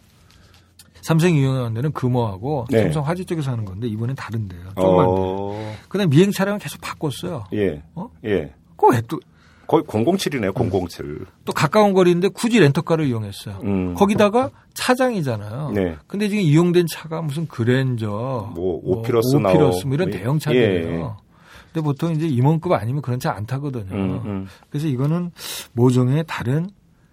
[1.02, 2.82] 삼성이 이용하는 데는 금호하고 네.
[2.82, 4.60] 삼성 화재 쪽에서 하는 건데 이번엔 다른데요.
[4.76, 5.06] 조금만.
[5.08, 5.74] 어.
[5.88, 7.44] 그다음 미행 차량을 계속 바꿨어요.
[7.54, 7.82] 예.
[7.94, 8.10] 어?
[8.24, 8.52] 예.
[8.76, 9.18] 그왜 또
[9.66, 11.26] 거의 007이네요, 007.
[11.44, 13.60] 또 가까운 거리인데 굳이 렌터카를 이용했어요.
[13.62, 13.94] 음.
[13.94, 15.70] 거기다가 차장이잖아요.
[15.74, 15.96] 네.
[16.06, 20.18] 근데 지금 이용된 차가 무슨 그랜저, 뭐 오피러스 나오- 오피러스 뭐 이런 예.
[20.18, 20.90] 대형 차들이에요.
[21.16, 21.30] 예.
[21.72, 23.94] 근데 보통 이제 임원급 아니면 그런 차 안 타거든요.
[23.94, 24.46] 음, 음.
[24.70, 25.30] 그래서 이거는
[25.72, 26.68] 모종의 다른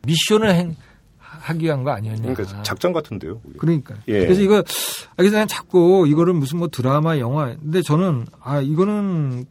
[0.06, 0.76] 미션을 행,
[1.20, 2.34] 하기 위한 거 아니었냐.
[2.34, 3.41] 그러니까 작전 같은데요.
[3.58, 3.95] 그러니까.
[4.08, 4.20] 예.
[4.20, 7.56] 그래서 이거, 아, 그래서 자꾸 이거를 무슨 뭐 드라마, 영화.
[7.56, 9.45] 근데 저는, 아, 이거는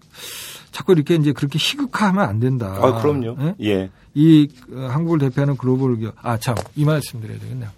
[0.72, 2.78] 자꾸 이렇게 이제 그렇게 희극화하면 안 된다.
[2.80, 3.36] 아, 그럼요.
[3.40, 3.54] 예?
[3.62, 3.90] 예.
[4.14, 6.14] 이 어, 한국을 대표하는 글로벌 기업.
[6.20, 6.54] 아, 참.
[6.74, 7.70] 이 말씀 드려야 되겠네요.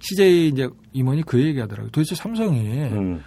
[0.00, 1.90] CJ 이제 임원이 그 얘기 하더라고요.
[1.90, 3.22] 도대체 삼성이 음.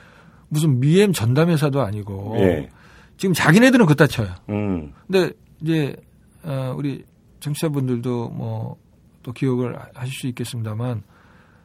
[0.48, 2.70] 무슨 미엠 전담회사도 아니고 예.
[3.18, 4.30] 지금 자기네들은 그따 쳐요.
[4.50, 4.94] 음.
[5.08, 5.96] 근데 이제
[6.44, 7.04] 어, 우리
[7.40, 8.78] 정치자분들도 뭐
[9.28, 11.04] 또 기억을 하실 수 있겠습니다만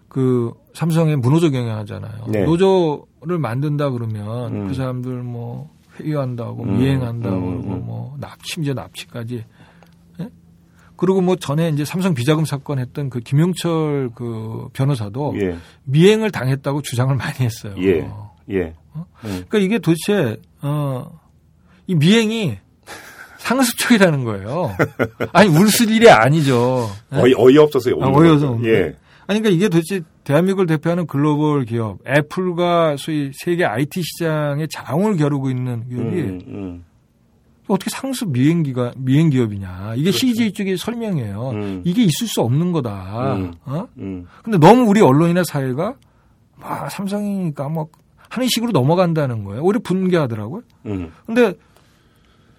[0.08, 2.26] 그 삼성의 문호조 경영하잖아요.
[2.26, 2.44] 네.
[2.44, 4.66] 노조를 만든다 그러면 음.
[4.66, 7.86] 그 사람들 뭐 회의한다고 음, 미행한다고 음, 그러고 음.
[7.86, 9.44] 뭐 납, 심지어 납치까지.
[10.20, 10.28] 예?
[10.96, 15.56] 그리고 뭐 전에 이제 삼성 비자금 사건 했던 그 김용철 그 변호사도 예.
[15.84, 17.76] 미행을 당했다고 주장을 많이 했어요.
[17.78, 18.10] 예.
[18.50, 18.74] 예.
[18.96, 19.04] 음.
[19.22, 22.58] 그러니까 이게 도대체 어이 미행이
[23.42, 24.74] 상습적이라는 거예요.
[25.32, 26.88] 아니 울쓸 일이 아니죠.
[27.12, 27.18] 예?
[27.20, 28.58] 어이, 어이없어서 아, 어이없어.
[28.64, 28.96] 예.
[29.26, 35.50] 아니 그러니까 이게 도대체 대한민국을 대표하는 글로벌 기업 애플과 소위 세계 IT 시장의 장을 겨루고
[35.50, 36.84] 있는 기업이 음, 음.
[37.68, 39.94] 어떻게 상습 미행기가 미행 기업이냐?
[39.96, 41.50] 이게 CJ 쪽의 설명이에요.
[41.50, 41.58] 그렇죠.
[41.58, 41.82] 음.
[41.84, 43.34] 이게 있을 수 없는 거다.
[43.36, 43.52] 음.
[43.64, 43.86] 어?
[43.98, 44.26] 음.
[44.42, 45.94] 근데 너무 우리 언론이나 사회가
[46.60, 47.88] 아, 삼성이니까 뭐
[48.28, 49.62] 하는 식으로 넘어간다는 거예요.
[49.62, 50.62] 오히려 분개하더라고요.
[50.86, 51.12] 음.
[51.26, 51.54] 근데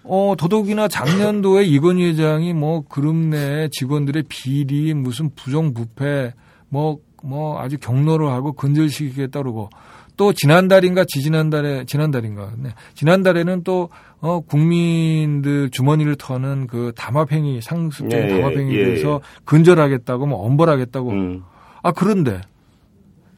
[0.04, 6.32] 어 더더욱이나 작년도에 이건희 회장이 뭐 그룹 내 직원들의 비리 무슨 부정부패
[6.68, 9.70] 뭐 뭐 아주 경로를 하고 근절시키겠다 그러고
[10.18, 12.68] 또 지난달인가 지지난달에 지난달인가 네.
[12.94, 13.88] 지난달에는 또
[14.20, 21.10] 어 국민들 주머니를 터는 그 담합행위 상습적인 예, 예, 담합행위에 예, 대해서 근절하겠다고 뭐 엄벌하겠다고
[21.10, 21.42] 음.
[21.82, 22.40] 아 그런데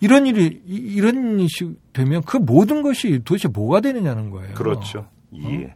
[0.00, 4.54] 이런 일이 이- 이런 식 되면 그 모든 것이 도대체 뭐가 되느냐는 거예요.
[4.54, 5.06] 그렇죠.
[5.44, 5.74] 예.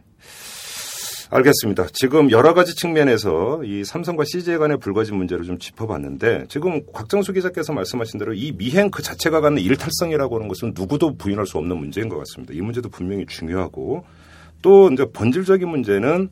[1.33, 1.87] 알겠습니다.
[1.93, 7.71] 지금 여러 가지 측면에서 이 삼성과 CJ 간의 불거진 문제를 좀 짚어봤는데 지금 곽정수 기자께서
[7.71, 12.09] 말씀하신 대로 이 미행 그 자체가 갖는 일탈성이라고 하는 것은 누구도 부인할 수 없는 문제인
[12.09, 12.53] 것 같습니다.
[12.53, 14.03] 이 문제도 분명히 중요하고
[14.61, 16.29] 또 이제 본질적인 문제는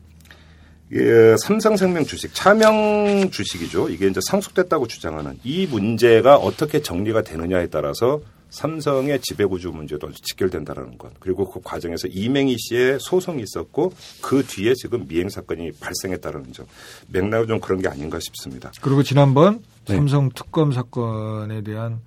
[0.92, 3.88] 예, 삼성생명 주식, 차명 주식이죠.
[3.88, 8.20] 이게 이제 상속됐다고 주장하는 이 문제가 어떻게 정리가 되느냐에 따라서
[8.50, 11.12] 삼성의 지배구조 문제도 직결된다라는 것.
[11.20, 16.66] 그리고 그 과정에서 이맹희 씨의 소송이 있었고 그 뒤에 지금 미행 사건이 발생했다라는 점.
[17.08, 18.70] 맥락은 좀 그런 게 아닌가 싶습니다.
[18.80, 19.96] 그리고 지난번 네.
[19.96, 22.00] 삼성 특검 사건에 대한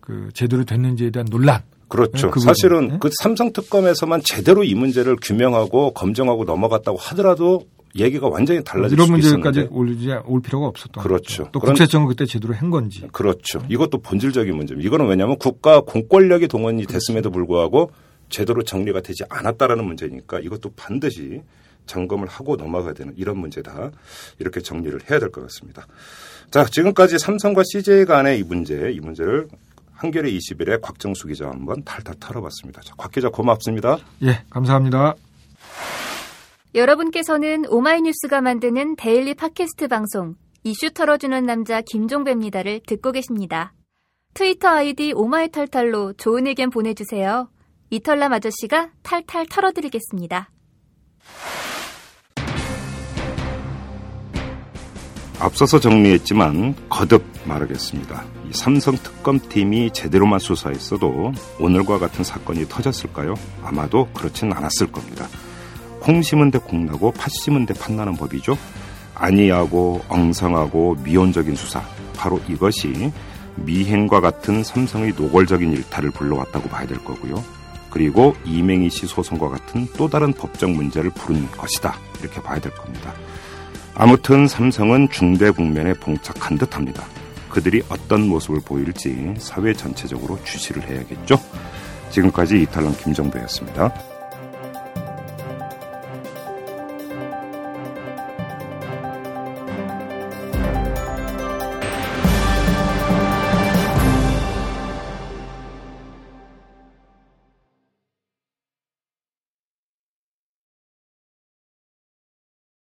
[0.00, 1.62] 그 제대로 됐는지에 대한 논란.
[1.88, 2.26] 그렇죠.
[2.26, 2.88] 네, 그 사실은.
[2.88, 2.98] 네.
[3.00, 7.66] 그 삼성 특검에서만 제대로 이 문제를 규명하고 검증하고 넘어갔다고 하더라도
[7.98, 9.68] 얘기가 완전히 달라질 이런 수 문제까지.
[9.70, 11.44] 올리지 올 필요가 없었던 그렇죠.
[11.44, 11.50] 거죠.
[11.52, 13.06] 또 국세청은 그때 제대로 한 건지.
[13.12, 13.62] 그렇죠.
[13.68, 14.86] 이것도 본질적인 문제입니다.
[14.86, 17.90] 이거는 왜냐하면 국가 공권력이 동원이 됐음에도 불구하고
[18.28, 21.42] 제대로 정리가 되지 않았다라는 문제니까 이것도 반드시
[21.86, 23.90] 점검을 하고 넘어가야 되는 이런 문제다.
[24.40, 25.86] 이렇게 정리를 해야 될 것 같습니다.
[26.50, 29.46] 자, 지금까지 삼성과 CJ 간의 이 문제, 이 문제를
[29.92, 32.82] 한겨레 21의 곽정수 기자와 한번 탈탈 털어봤습니다.
[32.82, 33.98] 자, 곽 기자 고맙습니다.
[34.22, 35.14] 예, 감사합니다.
[36.76, 43.72] 여러분께서는 오마이뉴스가 만드는 데일리 팟캐스트 방송 이슈 털어주는 남자 김종배입니다를 듣고 계십니다.
[44.34, 47.48] 트위터 아이디 오마이털털로 좋은 의견 보내주세요.
[47.88, 50.50] 이털남 아저씨가 탈탈 털어드리겠습니다.
[55.40, 58.22] 앞서서 정리했지만 거듭 말하겠습니다.
[58.50, 63.32] 이 삼성 특검팀이 제대로만 수사했어도 오늘과 같은 사건이 터졌을까요?
[63.62, 65.26] 아마도 그렇진 않았을 겁니다.
[66.06, 68.56] 콩 심은 데 콩나고 팥 심은 데 팥나는 법이죠.
[69.16, 71.82] 안이하고 엉성하고 미온적인 수사.
[72.16, 73.10] 바로 이것이
[73.56, 77.42] 미행과 같은 삼성의 노골적인 일탈을 불러왔다고 봐야 될 거고요.
[77.90, 81.96] 그리고 이맹희 씨 소송과 같은 또 다른 법적 문제를 부른 것이다.
[82.20, 83.12] 이렇게 봐야 될 겁니다.
[83.96, 87.04] 아무튼 삼성은 중대 국면에 봉착한 듯 합니다.
[87.48, 91.36] 그들이 어떤 모습을 보일지 사회 전체적으로 주시를 해야겠죠.
[92.10, 94.15] 지금까지 이탈남 김정배였습니다.